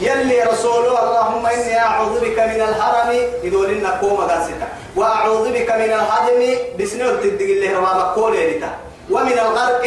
[0.02, 3.10] يلي رسول اللهم إني أعوذ بك من الحرم
[3.44, 6.42] يدول إن كوما قاستا وأعوذ بك من الهدم
[6.80, 8.62] بسنور تدق الله ربابا كولي
[9.12, 9.86] ومن الغرق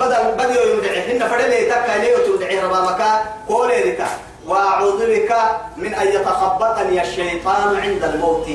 [0.00, 3.02] بدل بدل يدعي هن فدلي تكا ليه تدعي ربابك
[3.48, 4.06] كولي لك
[4.46, 5.32] وأعوذ بك
[5.76, 8.46] من أن يتخبطني الشيطان عند الموت.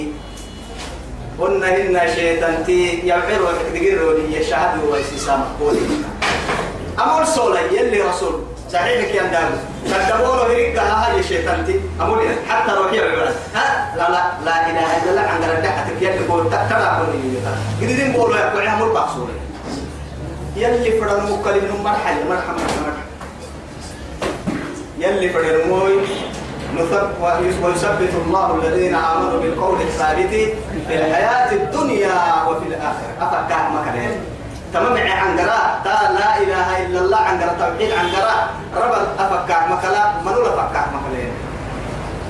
[1.40, 5.80] هن شيطان تي يعبر وتقدر لي يشهد ويسسام قولي
[7.00, 8.42] أمر سولا يلي رسول.
[8.74, 9.50] صحيح كي أندام
[9.86, 11.80] كدبولو هريك هاي الشيطان تي.
[12.02, 12.20] أمر
[12.50, 16.98] حتى روحي عبرة ها لا لا لا إله إلا الله عند ردحتك يلي قول تكتلا
[16.98, 17.38] قولي
[17.82, 19.34] قدرين بولو يقول عمر بقصوري
[20.56, 23.08] يلي فرن مكلم مرحل مرحل مرحل.
[25.00, 25.94] يلي فرن موي
[27.64, 30.34] ويثبت الله الذين آمنوا بالقول الثابت
[30.88, 33.14] في الحياة الدنيا وفي الآخرة.
[33.22, 34.16] أفكار مكان
[34.74, 39.62] تمام عن قراء تا لا إله إلا الله عن قراء توحيد عن قراء رب أفكار
[39.72, 41.20] مكلا منو أفكار مكلا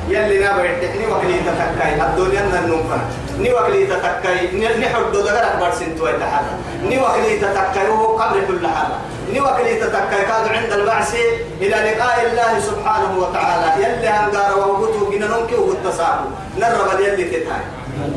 [0.10, 2.01] يلي نابع تحني وكلي تتكاي.
[2.01, 3.05] الدنيا ننفنا
[3.39, 4.39] ني وكلي تتكاي.
[4.79, 7.88] نحد دغرك برسن توي تحرى ني وكلي تتكاي.
[8.19, 8.97] قبر كل حاجة
[9.33, 11.15] ني وكلي تتكاي كاد عند البعث
[11.61, 13.83] إلى لقاء الله سبحانه وتعالى.
[13.83, 16.19] يلي هنقار ووجوده جنانك والتصاب
[16.59, 17.63] نرب يلي تتاي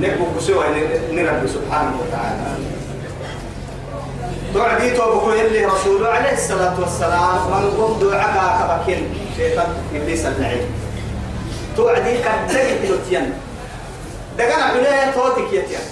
[0.00, 0.64] نكبو كسوة
[1.12, 2.40] نرب سبحانه وتعالى.
[4.54, 7.38] توعدي توبكو يلي رسوله عليه الصلاة والسلام.
[7.50, 10.66] من قم دعاك كبكين شيطان إبليس اللعين
[11.76, 13.32] توعدي كدك تلوتيان
[14.38, 15.86] دقنا حليه توتك يتيان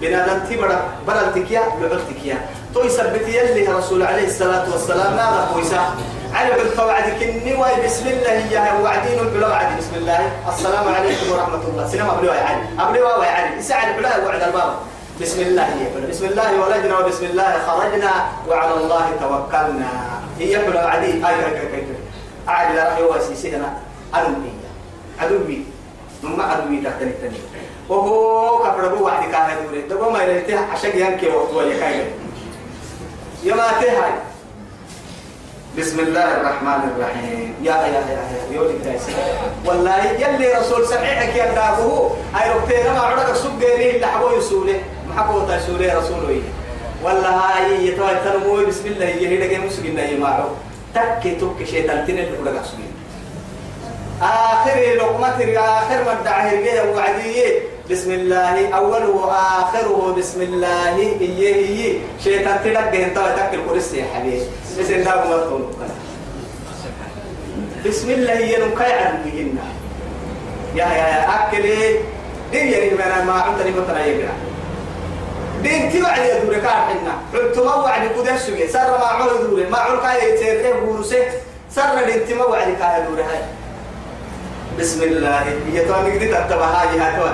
[0.00, 2.38] بنادم تبرا برلتك يا لعلتك يا
[2.74, 5.94] تو يثبت يلي رسول عليه الصلاة والسلام ماذا كويسا
[6.32, 9.78] على بالقواعد كني واي بسم الله يا وعدين بلا وعد.
[9.78, 10.20] بسم الله.
[10.48, 11.84] السلام عليكم ورحمة الله.
[11.88, 12.62] سلام أبلوا يا علي.
[12.80, 13.58] أبلوا يا علي.
[13.60, 14.72] يسعد بلا وعد الباب.
[15.20, 16.98] بسم الله يقول بسم الله ولدنا.
[16.98, 18.12] وبسم الله خرجنا.
[18.48, 19.92] وعلى الله توكلنا.
[20.40, 21.12] هي بلا وعدي.
[21.20, 21.84] أي أي أي أي
[22.48, 23.68] أعلى رأي واسيسنا
[24.14, 24.52] أنبي
[25.20, 25.58] عدوي
[26.24, 27.40] نما عدوي تحت التاني
[27.88, 32.06] وهو كفربو وعد كان يدور دبو ما يلتها عشان ينكي وقت ولا كاين
[33.44, 34.12] يا ما تهاي.
[35.78, 37.54] بسم الله الرحمن الرحيم.
[37.62, 39.02] يا يا يا يا يولي كايس.
[39.66, 44.78] والله يلي رسول صحيحك يا دابه هاي ربتنا ما عرق سوق غيري اللي حبوا يسوله.
[45.08, 46.42] ما حبوا تسوله رسوله
[47.02, 50.48] والله هاي يتوي تنمو بسم الله يهي دغه مسكين يا معو
[50.94, 52.92] تك تك شيطان تنل كل سوين
[54.22, 60.14] آخر لقمة آخر مدعه هرقية وعدية بسم الله أوله وآخره.
[60.18, 60.96] بسم الله.
[61.20, 61.98] إيه إيه.
[62.24, 64.46] شيطان تلقى انت وتأكل كرسي يا حبيبي.
[64.78, 65.62] بسم الله مرتون
[67.86, 69.58] بسم الله ينقى عدوهن
[70.78, 71.66] يا يا يا أكل.
[72.52, 74.36] دين يعني ما ما عمتني مثلا يقرأ
[75.62, 79.66] دين توعد يا دوري كارحنا قلت ما وعد كده سوي سر ما عول دوري.
[79.66, 81.24] ما عول كاي تيرته بورسه
[81.70, 83.42] سر دين تما وعد كاي دوري هاي.
[84.78, 85.44] بسم الله.
[85.72, 87.26] هي تو نقدي تتبع هاي هاي تو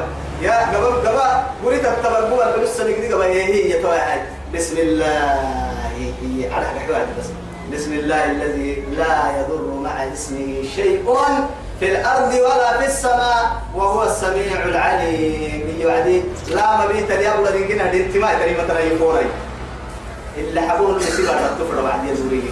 [0.42, 4.20] يا قبل قبل تتبع قبل بس نقدي قبل هي هي تو هاي
[4.54, 5.40] بسم الله.
[6.22, 7.26] هي على حاجة بس.
[7.72, 11.16] بسم الله الذي لا يضر مع اسمه شيء
[11.80, 15.78] في الأرض ولا في السماء وهو السميع العليم.
[15.80, 19.26] يوعدي لا مبيت اليوم الذي كنا دي انتماء كلمة يقوري
[20.38, 22.42] اللي حبون نسيبها تطفر بعد يزوري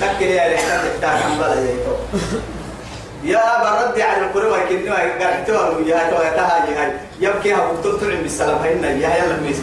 [0.00, 1.78] تكل يا لحتاج تحتاج عن بلد
[3.24, 8.90] يا برد على القرى وكنوا قرحتوا يا تو تهاجي هاي يبكي ها وتطلع بالسلام هينا
[8.90, 9.56] يا يلا ميس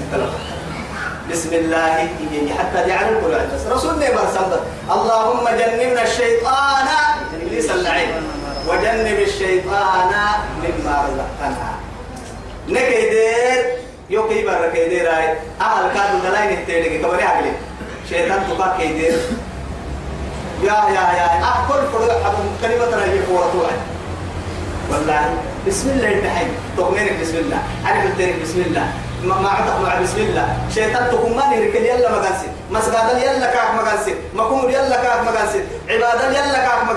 [1.32, 2.10] بسم الله
[2.60, 4.60] حتى جعل القرى رسولنا برسل
[4.92, 6.88] اللهم جنبنا الشيطان
[7.42, 8.10] ابليس اللعين
[8.68, 10.12] وجنب الشيطان
[10.64, 11.72] مما رزقتنا
[12.70, 13.66] نكيدير
[14.10, 17.52] يوكي برا كيدير هاي أهل كادو دلاين التيلي كبري عقلي
[18.10, 19.14] شيطان تبا كيدير
[20.66, 23.72] يا يا يا أكل فرد حبم كلمة رهيب فورة
[24.92, 25.22] والله
[25.68, 28.88] بسم الله الرحيم تغنينك بسم الله؟ أنا قلت بسم الله.
[29.24, 30.48] ما ما عندك مع بسم الله.
[30.76, 32.20] شيطان تقوم ما نركل يلا ما
[32.72, 33.84] مسجد يلا كاك ما
[34.34, 35.32] مقوم يلا كاك ما
[35.90, 36.94] عبادة يلا كاك ما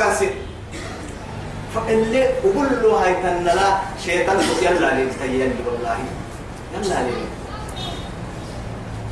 [1.75, 5.97] فاللي وقول له هاي تنلا شيطان يلا لي تيلي والله.
[6.75, 7.13] يلا لي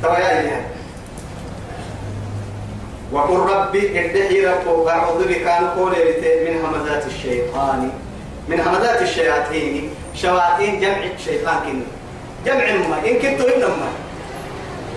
[0.03, 0.76] تويا يعني
[3.11, 5.91] وقل ربي ادعي ربك أعوذ بك أن أقول
[6.45, 7.91] من همزات الشيطان
[8.47, 11.81] من همزات الشياطين شياطين جمع الشيطان كن
[12.45, 13.89] جمع ما إن كنت إنما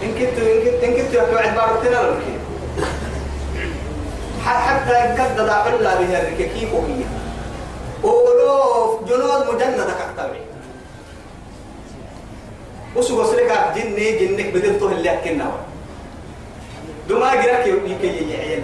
[0.02, 2.22] إن كنت إن كنت إن كنت يقعد بارتنا لك
[4.46, 7.02] حتى إن كنت ضاع الله بها الركيك وهي
[8.04, 10.38] أولوف جنود مجندة كتابي
[12.96, 15.50] وسو وسلك جني جنك بدلته اللي أكلنا
[17.10, 18.62] دوما جرك يكي يعين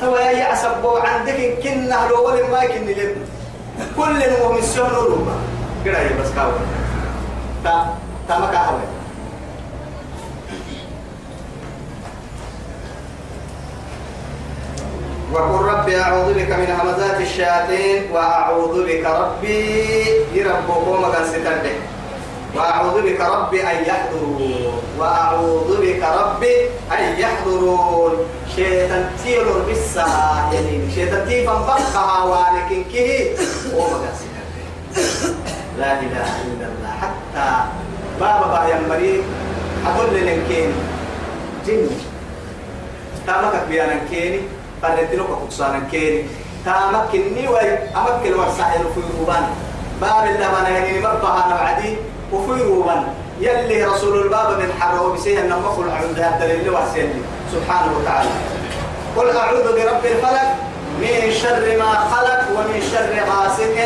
[0.00, 3.16] سوى يا عصبو عندك كنا لو ولا ما كن لب.
[3.96, 4.12] كل
[4.54, 5.36] من سون روما
[5.84, 6.50] كده بس كاو.
[7.64, 7.94] تا
[8.28, 8.76] تا ما كاو.
[15.32, 20.04] وقل ربي أعوذ بك من همزات الشياطين وأعوذ بك ربي.
[20.34, 21.91] يربكم مكان ستنده
[22.56, 24.82] وأعوذ بك ربي أن يحضرون.
[24.98, 26.56] وأعوذ بك ربي
[26.92, 28.12] أن يحضرون.
[28.56, 30.06] شيطان تيلور بسا
[30.52, 33.36] يعني شيطان تيفا بقها ولكن كه
[33.76, 34.12] وما
[35.78, 36.92] لا إله إلا الله.
[37.00, 37.48] حتى
[38.20, 39.22] بابا با ينبري
[39.86, 40.72] أقول لنكين
[41.66, 41.88] جن.
[43.26, 44.40] تامك بيانا كيني
[44.82, 46.26] فردتنو كوكسانا كيني
[46.64, 49.44] تامك كني وي أمك الورسائل في ربان
[50.00, 51.96] باب اللبن يعني مبها نبعدي
[52.32, 53.04] وفي روبا
[53.40, 57.22] يلي رسول الباب من حرو بسيه أن مخل عند هذا الدليل واسيلي
[57.52, 58.28] سبحانه وتعالى.
[59.16, 60.48] قل أعوذ برب الفلك
[61.00, 63.76] من شر ما خلق ومن شر غاسق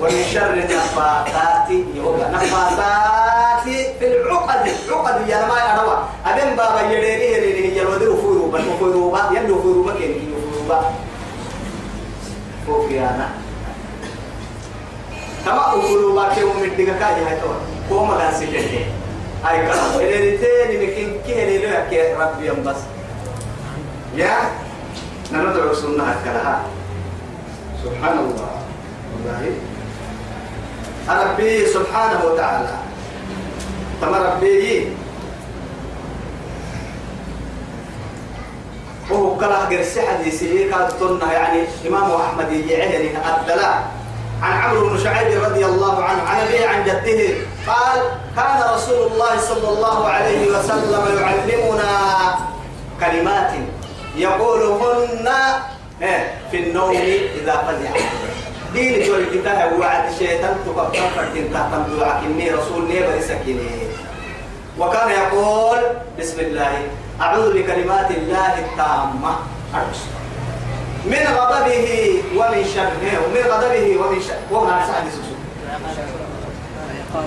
[0.00, 3.62] ومن شر النفاثات يوغا نفاثات
[3.98, 4.68] في العقد.
[4.90, 9.20] عقد يا ما يروى أبن بابا يديني يديني يلودي فيروبا وفيروبا.
[9.32, 10.90] يلو فيروبا كين فيروبا
[12.66, 13.28] فوفيانا
[15.44, 17.54] كما أقولوا ما كيو من دقة هاي توا
[17.88, 18.58] كوما ما سيجي
[19.44, 22.76] هاي كلام اللي تاني ممكن كه اللي له كي ربي يوم بس
[24.16, 24.36] يا
[25.32, 26.62] نندعو سنة كلها
[27.84, 28.50] سبحان الله
[29.12, 29.52] والله
[31.08, 32.74] ربي سبحانه وتعالى
[34.00, 34.86] تما ربي
[39.10, 44.01] وهو كلا غير حديثي كانت يعني إمام أحمد يعهني الدلاء
[44.42, 47.34] عن عمرو بن شعيب رضي الله عنه عن أبيه عن جده
[47.66, 48.00] قال
[48.36, 51.92] كان رسول الله صلى الله عليه وسلم يعلمنا
[53.00, 53.50] كلمات
[54.16, 55.28] يقولهن
[56.02, 56.90] إيه، في النوم
[57.42, 57.90] إذا فزع
[58.72, 63.70] دين جول كتاب وعد شيطان تكفر فردين تحت مدوعك إني رسول نيبر سكيني
[64.78, 65.78] وكان يقول
[66.18, 66.72] بسم الله
[67.20, 69.36] أعوذ بكلمات الله التامة.
[69.74, 70.21] أرسل
[71.04, 73.02] من غضبه ومن شره.
[73.26, 75.04] ومن غضبه ومن شره ومن سعد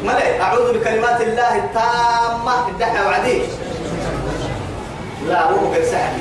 [0.04, 3.42] ملئ أعوذ بكلمات الله التامة الدحى وعديه
[5.28, 6.14] لا هو غير سهل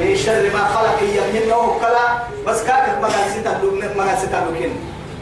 [0.00, 2.06] من شر ما خلق يمنه كلا
[2.46, 3.60] بس كاك ما كان ستا
[3.96, 4.70] ما كان ستا لكن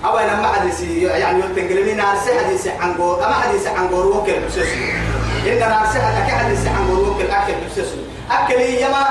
[0.04, 4.06] أو أنا ما حدث يعني يتنقل من أرسي حديث عن جور أما حديث عن جور
[4.06, 4.62] وكل بسسو
[5.46, 6.00] إن أرسي
[6.36, 7.96] حديث عن جور وكل أكل بسسو
[8.30, 9.06] أكل يما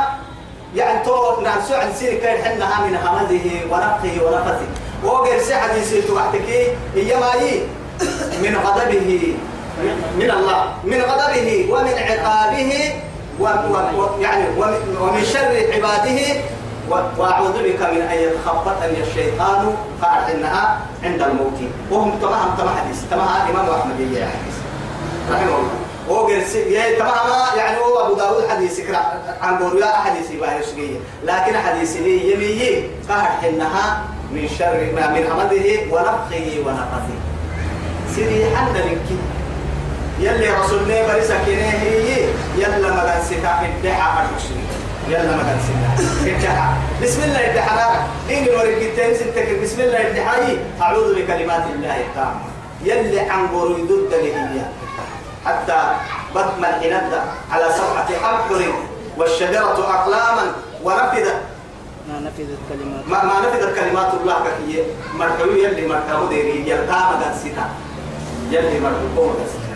[0.76, 4.68] يعني تو نعم سوى سير كان حنا من همزه ونفخه ونفثه
[5.04, 6.50] وغير سي حديث توحتك
[6.96, 7.32] هي ما
[8.42, 9.36] من غضبه.
[10.20, 10.62] من الله.
[10.84, 12.72] من غضبه ومن عقابه
[14.20, 14.46] يعني
[15.02, 16.20] ومن شر عباده
[17.18, 21.60] وأعوذ بك من أن يتخبطني الشيطان قاعد إنها عند الموت.
[21.92, 23.00] وهم تمام تمام حديث.
[23.12, 24.58] تمام إمام أحمد حديث.
[25.32, 25.91] رحمه الله.
[26.12, 29.02] هو قرس يا تمام يعني هو أبو داود حديث كرا
[29.42, 35.24] عن بوريا حديث باهي سجيه لكن حديث لي يمي قهر انها من شر ما من
[35.32, 37.16] حمده ونفخه ونفثه
[38.16, 39.08] سيدي حنا لك
[40.20, 42.26] يلي رسول الله بريسا هي.
[42.58, 44.68] يلا ما كان سكا الدحى المسلمين
[45.10, 46.70] يلا ما كان سكا الدحى
[47.04, 52.42] بسم الله الدحى دين الورقتين ستك بسم الله الدحى أعوذ بكلمات الله التامة.
[52.86, 53.48] يلي عن
[53.88, 54.62] ضد هي
[55.46, 55.80] حتى
[56.36, 58.74] بطم الحنة على سبعة أبحر
[59.18, 60.46] والشجرة أقلاما
[60.84, 61.42] ونفذت.
[62.10, 63.08] ما نفذت كلمات.
[63.08, 64.84] ما, ما نفذت كلمات الله كهي.
[65.18, 67.70] مركبي يلي مركبه ديري يلقى مدن ستا
[68.52, 68.80] يلي
[69.48, 69.72] ستا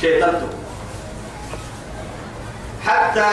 [0.00, 0.48] شيطانته
[2.86, 3.28] حتى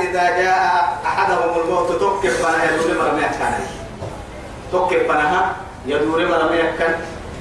[0.00, 3.54] إذا جاء أحدهم الموت توقف بنا يدور مرمي كان.
[4.72, 5.52] توقف بنا
[5.86, 6.94] يدور مرمي كان.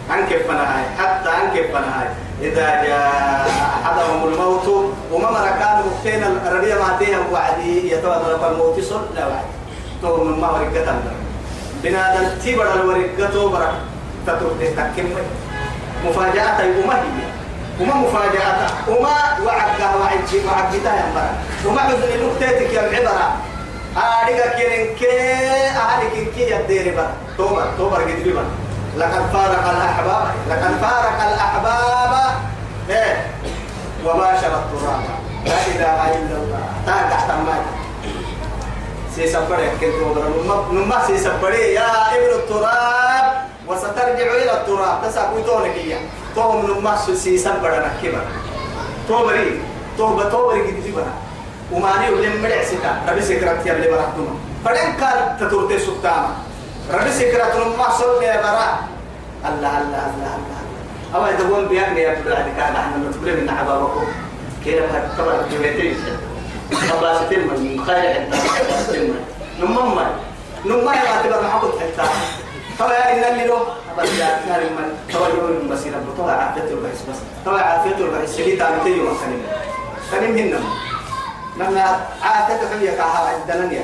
[0.10, 0.66] أنكف بنا
[1.00, 3.50] حتى أنكف بنا إذا جاء
[3.84, 4.68] أحدهم الموت
[5.12, 9.46] وما مركان مكتين الربيع ما تيهم وعدي يتوضى الموت صل لا وعد.
[10.02, 10.96] تو من ما ورقة
[11.84, 13.74] بنادم تبر الورقة برك
[14.28, 15.24] تترك تكمل
[16.06, 17.26] مفاجأة وما هي.
[17.80, 18.68] وما مفاجأة.
[18.88, 19.16] وما
[19.46, 21.34] وعدها وعدها وعدها يا مرة
[21.66, 23.32] وما حزن نكتتك يا العبرة.
[23.98, 25.12] أريك كيرن كي
[25.76, 28.44] أهلك كي يدير بقى توبة توبة قد بقى
[29.00, 32.32] لقد فارق الأحباب لقد فارق الأحباب.
[32.90, 33.16] إيه؟
[34.06, 35.04] وباشر التراب.
[35.46, 36.64] لا إله إلا الله.
[36.86, 37.64] تاقع تمام
[39.16, 40.18] سيسبري كنت
[40.72, 43.26] نما سيسبري يا ابن التراب.
[43.68, 44.96] وسترجع إلى التراب.
[45.04, 46.04] تساقوا تونك إياه.
[46.36, 48.24] توم نما سيسبري نكبر
[49.08, 49.62] توبري
[49.98, 51.14] توبة توبري قد بقى
[51.72, 52.92] وماني ولم مرع ستا.
[53.08, 54.34] ربي سكرت يا بلي برحتما
[54.66, 56.32] فدن كان تتورتي سبتاما
[56.94, 58.70] ربي سكرت نما صل يا برا.
[59.46, 60.60] الله الله الله الله
[61.16, 64.08] أو إذا هو بيعني يا بلاد كان إحنا نتبرم من عبابكم
[64.66, 64.86] كده
[65.18, 65.98] كبر جوهتين
[66.90, 69.22] خلاصتين من خير حتى خلاصتين من.
[69.60, 70.06] نمما
[70.66, 72.10] نمما يا تبر معبود حتى.
[72.80, 73.62] طبعا إن اللي له.
[74.20, 77.18] يا كان من توجه بس ينبض طبعا عافيته البحث بس.
[77.46, 78.36] طبعا عافيته البحث.
[78.36, 79.42] سلي تعبتي يوم كنيم
[80.12, 80.60] كنيم هنا
[81.58, 83.84] لما عافيته حية كها عندنا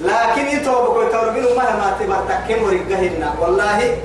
[0.00, 3.30] لكن يتوبك ويتوربين مهما تبرتكم ورقهن.
[3.40, 3.98] والله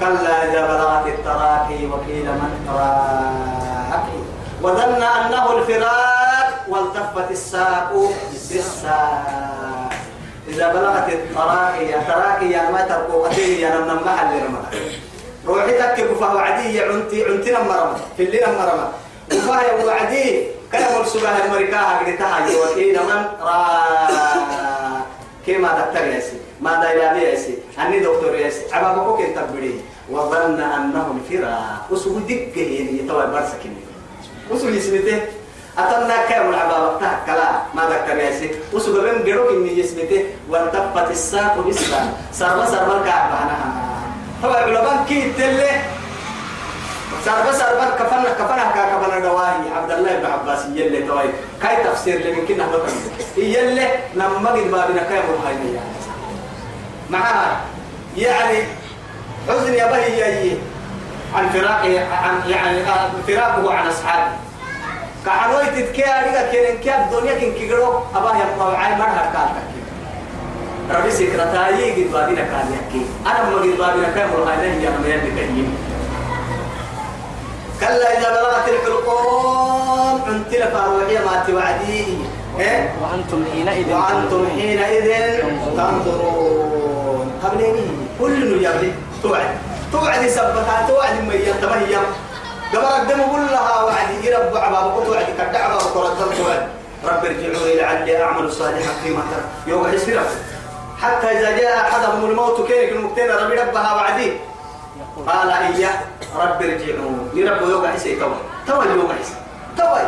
[0.00, 4.20] كلا إذا بلغت التراقي وقيل من راقي
[4.62, 7.92] وظن أنه الفراق والتفت الساق
[8.50, 9.90] بالساق.
[10.48, 14.80] إذا بلغت التراقي يا تراقي يا ما ترقوا أتيه يا نم محل رمضان
[15.46, 18.88] روحي تكب فهو عدي عنتي عنتي نمرمى في الليل نمرمى
[19.32, 25.01] وفاه وعدي كان مرسوبها المريكاها قلتها وقيل من راق
[25.46, 29.74] كما دكتور ياسي ما دايلا ياسي أني دكتور ياسي عبا بقوك انت بدي
[30.10, 33.76] وظن أنهم فراق وسوق دقة يعني يتوى برسكين
[34.50, 35.20] وسوق يسمته
[35.78, 41.58] أتمنى كام العبا وقتها كلا ما دكتور ياسي وسوق بين بيروك إني يسمته وانتفت الساق
[41.66, 43.72] بالساق سربا سربا الكعب عنها
[44.42, 45.70] طبعا بلبان كي تلي
[47.24, 51.28] سربا سربا كفنا كفنا كفنا دواهي عبد الله بن عباس يلي توي.
[51.62, 52.92] كاي تفسير لمن كنا بكم
[53.36, 55.56] يلي لما قد بابنا كاي مرهاي
[57.10, 57.60] معها
[58.16, 58.58] يعني.
[59.48, 60.56] حزن يا بهي
[61.34, 62.78] عن فراقه عن يعني
[63.28, 64.32] فراقه عن أصحابه.
[65.26, 69.68] كعنوي تتكي اريغا كيرن كي الدنيا كن كيغرو أبا يبقى عاي مرها كالك
[70.98, 75.30] ربي سكرتاي قد بابنا كان يحكي أنا ما قد بابنا كان مرهاي يا من يلي
[75.46, 75.91] كيم
[77.82, 82.06] كلا إذا بلغت الحلقوم أنت لفاروحية ما توعديه
[82.58, 85.08] إيه؟ وأنتم حينئذ وأنتم حينئذ
[85.76, 87.32] تنظرون.
[87.44, 87.86] قبليني
[88.20, 89.50] كل يبلي توعد.
[89.92, 90.86] توعد سبتها.
[90.88, 91.94] توعد من يتمهي
[92.74, 96.62] قبل الدم قول لها وعد يرب عبابك توعد كدعبا وقرد توعد.
[97.04, 99.44] رب ارجعوا إلى لعلي أعمل صالحا فيما ترك.
[99.66, 100.26] يوم حسرة
[101.02, 104.32] حتى إذا جاء أحدهم الموت كيف المكتين ربي ربها وعديه
[105.28, 105.98] قال إياه
[106.36, 108.34] رب ارجعوا يرب يوم حسي توا
[108.66, 109.34] توا اليوم حسي.
[109.78, 109.98] توا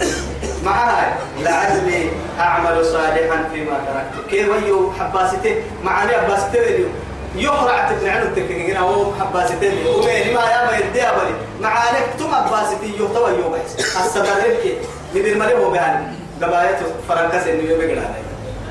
[0.64, 2.10] معها لعلي
[2.40, 4.28] أعمل صالحا فيما تركت.
[4.30, 6.92] كيف ويو حباسته؟ معاني حباسته اليوم
[7.36, 13.06] يخرع تبنعنو التكيكين هو حباسته ومين ما يا ما يدي أبلي معاني تم حباسته يو.
[13.08, 13.78] توا يوم حسي.
[14.04, 14.78] السبريك
[15.14, 16.06] ندير مالي هو بهاني
[16.42, 16.76] قبايت
[17.08, 18.14] فرنكس إنه يوم يقرأ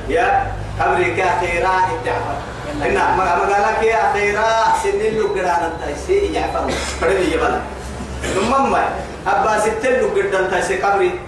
[0.10, 0.48] يا.
[0.86, 2.38] أمريكا خيرا التعفر
[2.86, 4.48] إن ما ما قالك يا خيرا
[4.84, 6.72] سنين لو قرأنا تايسي يعفر
[7.02, 7.62] فرد يبلا
[8.36, 8.84] ثم ما؟
[9.28, 11.20] أبا ستين لو قرأنا تايسي قبري.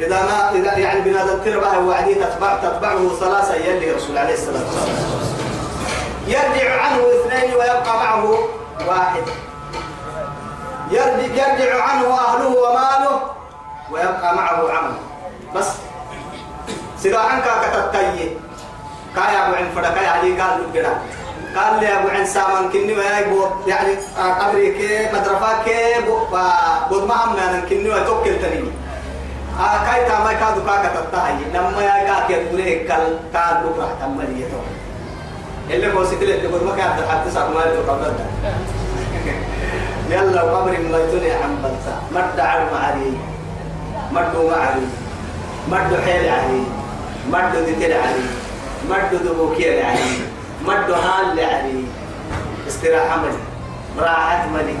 [0.00, 4.96] إذا ما إذا يعني بنادم تربح وعدي تتبع تتبعه ثلاثة يلي رسول عليه الصلاة والسلام.
[6.26, 8.38] يرجع عنه اثنين ويبقى معه
[8.88, 9.22] واحد.
[10.90, 13.20] يرجع يرجع عنه أهله وماله
[13.90, 14.98] ويبقى معه عمله.
[15.54, 15.68] بس.
[16.98, 18.36] سيدا عنك كتتيي
[19.16, 20.96] كايا أبو عن فدا كايا علي قال له
[21.56, 23.92] قال لي أبو عن سامان كني ما يبو يعني
[24.40, 26.00] قبري كي مدرفا كي
[26.90, 28.70] بود ما هم أنا كني وتوكل تاني
[29.60, 31.44] آه كاي تا ما كادو كاكا تتاهي.
[31.54, 34.60] لما يا كاك يقول كل كاد لو راح تملي يتو
[35.70, 38.14] اللي هو ستلت تقول ما كان حتى صار ما له قبل.
[40.10, 41.94] يلا قبري ما يتوني عم بلتا.
[42.14, 43.12] مد عرم علي
[44.12, 44.86] معري
[45.68, 46.62] مد حيل علي
[47.32, 48.43] مد دتل علي
[48.90, 50.18] مد دبوكي علي
[50.66, 51.84] مد هال علي
[52.68, 53.42] استراحة ملي
[53.98, 54.76] راحة ملي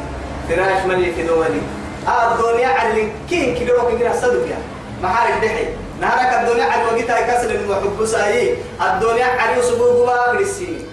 [0.48, 1.60] فراش ملي كدو ملي.
[2.08, 4.58] آه الدنيا علي كين كيلو كين صدق يا
[5.02, 5.66] ما حارك دحي.
[6.00, 10.86] نهارك الدنيا على وقتها كسر المحب ساي الدنيا علي سبوع قبا قرسي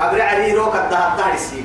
[0.00, 1.64] قبر علي روك الدهب تهرسي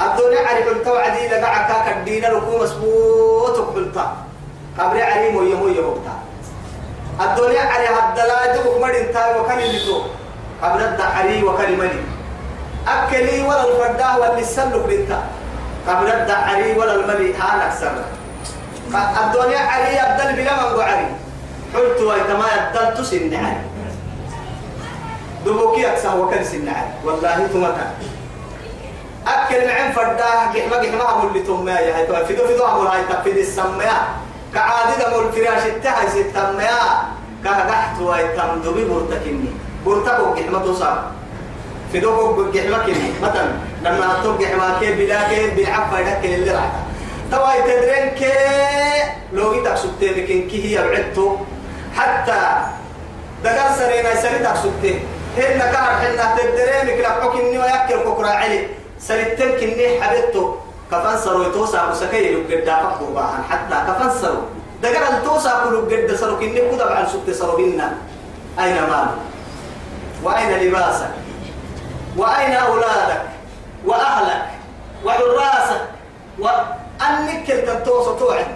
[0.00, 3.98] الدنيا علي قلت وعدي لقعك كدينا لكم مسبوط قلت
[4.78, 6.14] قبر علي مو يمو يموتا
[7.20, 10.02] الدنيا علي هدلا جبك مدين تاي وكان اللي تو
[10.62, 12.06] قبل الدحري وكان مدين
[12.88, 15.20] أكلي ولا الفرداه واللي سلك لنتا
[15.88, 17.96] قبل الدعري ولا الملي هانك سر
[18.94, 21.08] الدنيا علي يبدل بلا من علي
[21.74, 23.62] قلت ويتما يبدل تسن علي.
[25.46, 26.92] دبوكي أكسه وكل سن علي.
[27.04, 27.86] والله تمتا
[29.26, 33.36] أكل معين فرداه جحمة جحمة أقول لي تم يا هاي فيدو فيدو أقول هاي تفيد
[33.36, 34.06] السماء
[34.54, 36.78] كعادة أقول الفراش التهاي ستم يا
[37.44, 39.50] كهدحت ويتم دبي برتكني
[39.86, 40.98] برتكو جحمة تصاب
[41.92, 43.12] فيدو جحمة كني.
[43.22, 46.72] مثلا لما أتوقع جحمة كي بلا كي بيعفى يدك اللي راح.
[47.30, 48.32] توا تدرين كي
[49.32, 51.36] لو جيتك سبتين لكن كي هي بعدتو
[51.96, 52.40] حتى
[53.44, 55.00] دقال سرينا سريتك سبتين.
[55.36, 58.68] هنا كار حنا تدرين كلا حكيني ويأكل كوكرا علي.
[59.00, 60.54] سريتن كني حبيتو
[60.92, 64.40] كفن سرو يتوسع مسكي لو قد قربان حتى كفن سرو
[64.82, 67.92] دقال التوسع كلو قد سرو كني كذا بعد سبت سرو بينا
[68.58, 69.08] أين مال
[70.22, 71.10] وأين لباسك؟
[72.16, 73.22] وأين أولادك؟
[73.86, 74.42] وأهلك؟
[75.04, 75.82] وعراسك
[76.38, 78.46] وأنك كنت توصى توعد.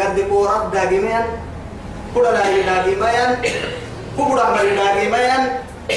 [0.00, 1.24] قد قورت داقمين
[2.14, 3.30] كل لا يداقمين
[4.18, 5.42] كبر أحمد يداقمين.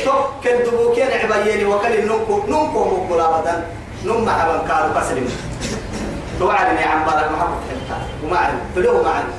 [0.05, 3.67] توكل دبوكين عبايين وكل ننكو ننكو مقبل أبدا.
[4.05, 5.27] نم حبا كارو كسلم
[6.39, 7.97] توعدني عن بارك محمد حتى.
[8.23, 9.33] وما عرف تلوه ما عرف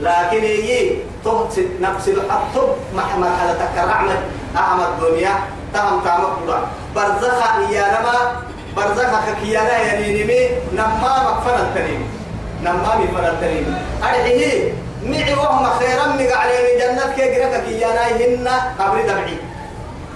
[0.00, 2.56] لكن يجي تهت نفس الحط
[2.94, 4.18] محمد على تكر أحمد
[4.56, 5.34] أحمد دنيا
[5.74, 6.64] تهم تامك
[6.96, 8.16] برزخ إيانما
[8.76, 9.12] برزخ
[9.42, 12.08] كيانا يعني نمي نما مكفر التريم
[12.62, 14.72] نما مكفر التريم أرحيه
[15.06, 16.06] معي وهم خيرا
[16.36, 17.14] عليه جنة
[17.66, 18.48] كيانا هن
[18.78, 19.36] قبر دمعي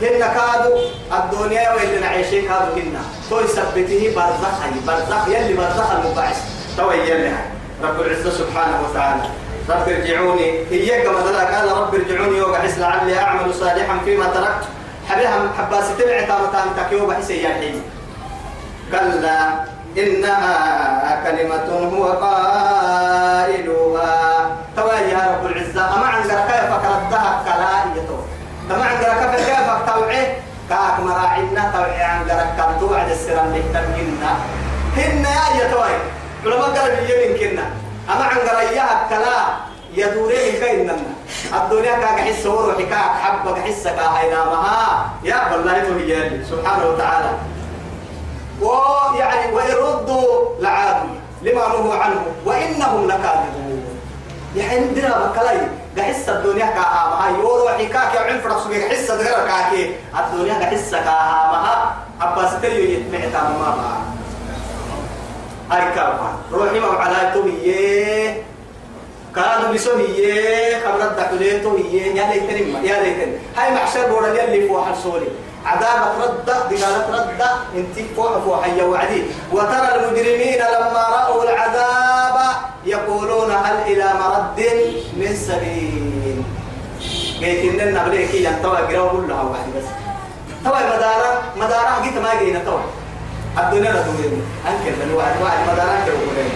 [0.02, 0.78] هن كادوا
[1.12, 2.96] الدنيا ويلي نعيشين كادوا هن.
[3.30, 6.38] تو يثبته برزخ برزخ يلي برزخ المبعث
[6.76, 7.32] تو يلي.
[7.82, 9.22] رب العزة سبحانه وتعالى.
[9.68, 10.48] رب ارجعوني.
[10.70, 14.64] إياك مثلا قال رب ارجعوني وقعس لعلي أعمل صالحا فيما تركت.
[15.08, 17.82] حبيها حباس تبع تامتان تكيو بحسي الحين
[18.92, 19.38] كلا
[19.98, 24.14] إنها كلمة هو قائلها
[24.76, 28.18] توالي يا رب العزة أما عن كيف فكرتها كلا يتو
[28.70, 30.22] أما عن كيف توعي
[30.70, 30.96] كاك
[31.82, 34.36] عن قرأ توعد السلام لحتمنا
[34.96, 35.96] هن يا يتوي
[36.44, 37.62] علماء قال بيجين كنا
[38.10, 40.96] أما عن قرأيها كلا يدورين كيننا
[41.54, 47.30] الدنيا كاك حس وروحي كاك حبك حسك هاينا مها يا والله هي سبحانه وتعالى
[48.60, 53.84] ويعني ويردوا لعادوا لما نهوا عنه وإنهم لكاذبون
[54.56, 55.60] يعني عندنا بكلاي
[55.98, 59.94] قحس الدنيا كاها ما يورو حكاك يا عين فرق سبيك حس غير كاكي.
[60.18, 61.90] الدنيا قحس كاها ما
[62.20, 63.90] عباس تليو يتمع تام ما ما
[65.70, 68.36] هاي كابا روحي ما على تو هي
[69.34, 73.32] كانوا بسوهي خبرت دخلته هي يا ليتني يا ليتني.
[73.56, 75.28] هاي محشر بورا يلي فوق السوري
[75.66, 77.42] عذاب رد دقالة رد.
[77.76, 79.22] انت فوق فوق حي وعدي.
[79.52, 82.36] وترى المجرمين لما رأوا العذاب
[82.84, 84.64] يقولون هل إلى مرد
[85.16, 86.42] من سبيل؟
[87.40, 89.84] قيت إن النبلي كي ينتوى قراء كلها واحد بس.
[90.64, 92.80] توى مدارة مدارة قيت ما جينا توى.
[93.58, 96.50] الدنيا لا تقولين أنكر من واحد واحد مدارة كيف يقولين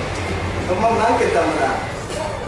[0.68, 1.78] ثم ما أنكر مدارة.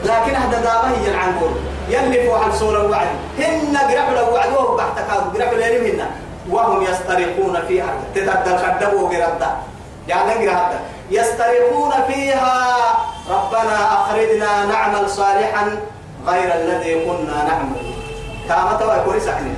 [0.05, 1.51] لكن هذا دابا هي العنقول
[1.89, 3.09] يلي فوق الصورة وعد
[3.39, 6.07] هن قرب له وعد وهو بعد قرب له
[6.51, 7.95] وهم يسترقون فيها.
[8.15, 9.57] تتبدل خدبوا قردا
[10.09, 12.77] يعني قردا يسترقون فيها.
[14.15, 15.79] أخرجنا نعمل صالحا
[16.27, 17.95] غير الذي كنا نعمل.
[18.49, 19.55] كما توا يقول سحني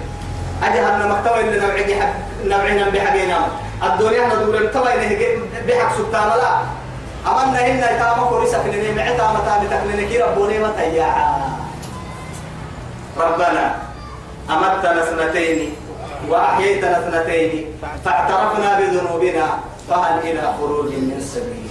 [0.62, 2.12] أجهل مكتوى اللي نوعي حق
[2.44, 3.48] نوعينا بحقنا
[3.82, 4.90] الدنيا ندور توا
[5.68, 6.60] بحق سبتان لا
[7.26, 11.04] أمنا هنا تاما كوري سحني معتا متا متكلني كي ربوني متى
[13.18, 13.74] ربنا
[14.50, 15.74] أمتنا سنتين
[16.28, 17.66] وأحييتنا اثنتين
[18.04, 19.46] فاعترفنا بذنوبنا
[19.88, 21.70] فهل إلى خروج من سبيل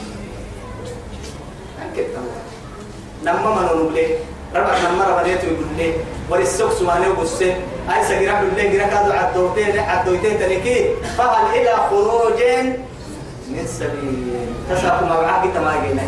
[1.91, 2.44] أكيد
[3.25, 3.97] نما ما نقول
[4.55, 5.93] ربع نما ربع نيتو يقول لي
[6.29, 7.53] ورسوك سمانه وبسه
[7.89, 10.77] أي سجرا لي جرا كادو عدوتين عدوتين تنكي
[11.17, 12.39] فهل إلى خروج
[13.49, 16.03] من سبيل تساقوا مبعاك تماجينا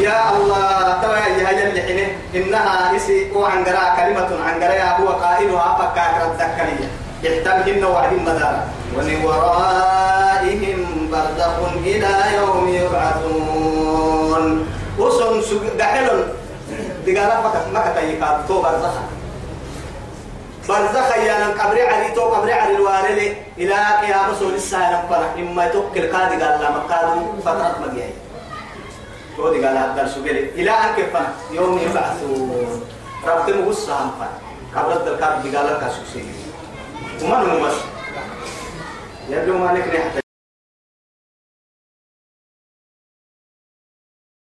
[0.00, 5.66] يا الله ترى يا هجل لحنه إنها إسي وعن قراء كلمة عن قراء هو قائلها
[5.78, 8.62] فكاك الذكرية يحتمهن وعد مدارا
[8.96, 10.80] ومن ورائهم
[11.12, 11.56] برزخ
[11.86, 14.44] إلى يوم يبعثون.
[14.98, 15.40] وسن
[15.78, 16.08] دحل
[17.06, 18.94] دقالة مكة مكة يكاد تو برزخ
[20.68, 25.68] برزخ يا نم قبر علي تو قبر علي الوالد إلى قيام رسول السلام فرح إما
[25.68, 28.14] توكل قادي قال لا مقادم فترة مجيئة.
[29.36, 31.14] تودي قال هذا السجل إلى أن كيف
[31.50, 32.82] يوم يبعثون.
[33.26, 34.34] ربط مغصة هم فان
[34.76, 35.68] قبل الدكار قال
[37.30, 37.74] هو بس.
[39.30, 40.21] يدو ما نكني حتى